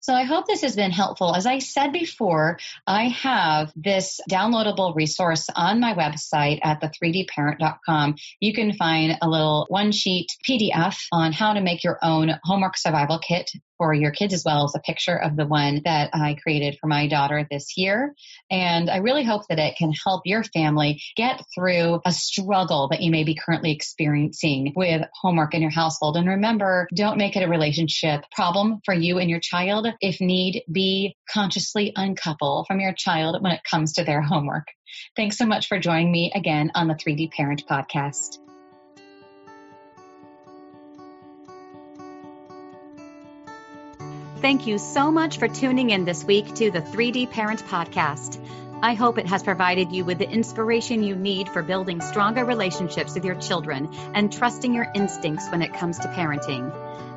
So 0.00 0.14
I 0.14 0.22
hope 0.22 0.46
this 0.46 0.62
has 0.62 0.76
been 0.76 0.92
helpful. 0.92 1.34
As 1.34 1.44
I 1.44 1.58
said 1.58 1.92
before, 1.92 2.58
I 2.86 3.08
have 3.08 3.72
this 3.74 4.20
downloadable 4.30 4.94
resource 4.94 5.48
on 5.54 5.80
my 5.80 5.94
website 5.94 6.60
at 6.62 6.80
the3dparent.com. 6.80 8.14
You 8.40 8.54
can 8.54 8.74
find 8.74 9.18
a 9.20 9.28
little 9.28 9.66
one 9.68 9.90
sheet 9.90 10.28
PDF 10.48 10.96
on 11.10 11.32
how 11.32 11.52
to 11.52 11.60
make 11.60 11.82
your 11.82 11.98
own 12.02 12.30
homework 12.44 12.76
survival 12.76 13.18
kit 13.18 13.50
for 13.78 13.94
your 13.94 14.10
kids 14.10 14.34
as 14.34 14.44
well 14.44 14.64
as 14.64 14.74
a 14.74 14.80
picture 14.80 15.16
of 15.16 15.36
the 15.36 15.46
one 15.46 15.82
that 15.84 16.10
I 16.12 16.36
created 16.42 16.76
for 16.80 16.88
my 16.88 17.08
daughter 17.08 17.46
this 17.50 17.76
year. 17.76 18.14
And 18.50 18.90
I 18.90 18.98
really 18.98 19.24
hope 19.24 19.46
that 19.48 19.58
it 19.58 19.76
can 19.76 19.92
help 20.04 20.22
your 20.24 20.44
family 20.44 21.00
get 21.16 21.42
through 21.54 22.00
a 22.04 22.12
struggle 22.12 22.88
that 22.90 23.00
you 23.00 23.10
may 23.10 23.24
be 23.24 23.36
currently 23.36 23.72
experiencing 23.72 24.72
with 24.76 25.02
homework 25.14 25.54
in 25.54 25.62
your 25.62 25.70
household. 25.70 26.16
And 26.16 26.28
remember, 26.28 26.88
don't 26.94 27.18
make 27.18 27.36
it 27.36 27.42
a 27.42 27.48
relationship 27.48 28.24
problem 28.34 28.80
for 28.84 28.94
you 28.94 29.18
and 29.18 29.30
your 29.30 29.40
child. 29.40 29.86
If 30.00 30.20
need 30.20 30.64
be, 30.70 31.16
consciously 31.32 31.92
uncouple 31.94 32.64
from 32.66 32.80
your 32.80 32.92
child 32.92 33.40
when 33.40 33.52
it 33.52 33.60
comes 33.68 33.94
to 33.94 34.04
their 34.04 34.22
homework. 34.22 34.66
Thanks 35.16 35.36
so 35.36 35.46
much 35.46 35.68
for 35.68 35.78
joining 35.78 36.10
me 36.10 36.32
again 36.34 36.72
on 36.74 36.88
the 36.88 36.94
3D 36.94 37.30
Parent 37.32 37.64
Podcast. 37.68 38.38
Thank 44.40 44.68
you 44.68 44.78
so 44.78 45.10
much 45.10 45.38
for 45.38 45.48
tuning 45.48 45.90
in 45.90 46.04
this 46.04 46.22
week 46.22 46.54
to 46.54 46.70
the 46.70 46.80
3D 46.80 47.28
Parent 47.32 47.64
Podcast. 47.64 48.38
I 48.80 48.94
hope 48.94 49.18
it 49.18 49.26
has 49.26 49.42
provided 49.42 49.90
you 49.90 50.04
with 50.04 50.18
the 50.18 50.30
inspiration 50.30 51.02
you 51.02 51.16
need 51.16 51.48
for 51.48 51.60
building 51.60 52.00
stronger 52.00 52.44
relationships 52.44 53.14
with 53.14 53.24
your 53.24 53.34
children 53.34 53.92
and 54.14 54.32
trusting 54.32 54.72
your 54.72 54.86
instincts 54.94 55.48
when 55.50 55.60
it 55.60 55.74
comes 55.74 55.98
to 55.98 56.08
parenting. 56.08 56.72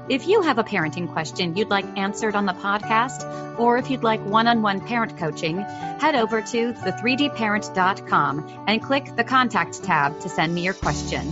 If 0.09 0.27
you 0.27 0.41
have 0.41 0.57
a 0.57 0.63
parenting 0.63 1.13
question 1.13 1.55
you'd 1.55 1.69
like 1.69 1.85
answered 1.95 2.35
on 2.35 2.47
the 2.47 2.53
podcast, 2.53 3.59
or 3.59 3.77
if 3.77 3.91
you'd 3.91 4.03
like 4.03 4.25
one 4.25 4.47
on 4.47 4.63
one 4.63 4.81
parent 4.81 5.15
coaching, 5.17 5.59
head 5.59 6.15
over 6.15 6.41
to 6.41 6.73
the3dparent.com 6.73 8.63
and 8.67 8.81
click 8.81 9.15
the 9.15 9.23
contact 9.23 9.83
tab 9.83 10.19
to 10.21 10.27
send 10.27 10.55
me 10.55 10.63
your 10.63 10.73
question. 10.73 11.31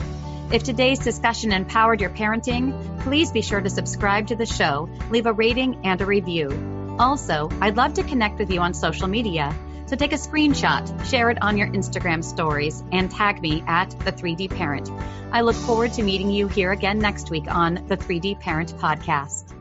If 0.51 0.63
today's 0.63 0.97
discussion 0.97 1.51
empowered 1.51 2.01
your 2.01 2.09
parenting, 2.09 2.73
please 3.01 3.31
be 3.31 3.43
sure 3.43 3.61
to 3.61 3.69
subscribe 3.69 4.27
to 4.27 4.35
the 4.35 4.47
show, 4.47 4.89
leave 5.11 5.27
a 5.27 5.33
rating 5.33 5.85
and 5.85 6.01
a 6.01 6.07
review. 6.07 6.95
Also, 6.97 7.49
I'd 7.61 7.77
love 7.77 7.93
to 7.93 8.03
connect 8.03 8.39
with 8.39 8.49
you 8.49 8.59
on 8.59 8.73
social 8.73 9.07
media. 9.07 9.55
So 9.85 9.95
take 9.95 10.11
a 10.11 10.15
screenshot, 10.15 11.05
share 11.05 11.29
it 11.29 11.37
on 11.43 11.55
your 11.55 11.67
Instagram 11.67 12.23
stories, 12.23 12.83
and 12.91 13.11
tag 13.11 13.43
me 13.43 13.63
at 13.67 13.91
the 13.99 14.11
3D 14.11 14.49
Parent. 14.49 14.89
I 15.31 15.41
look 15.41 15.55
forward 15.55 15.93
to 15.93 16.03
meeting 16.03 16.31
you 16.31 16.47
here 16.47 16.71
again 16.71 16.97
next 16.97 17.29
week 17.29 17.45
on 17.47 17.85
the 17.87 17.97
3D 17.97 18.39
Parent 18.39 18.73
Podcast. 18.73 19.58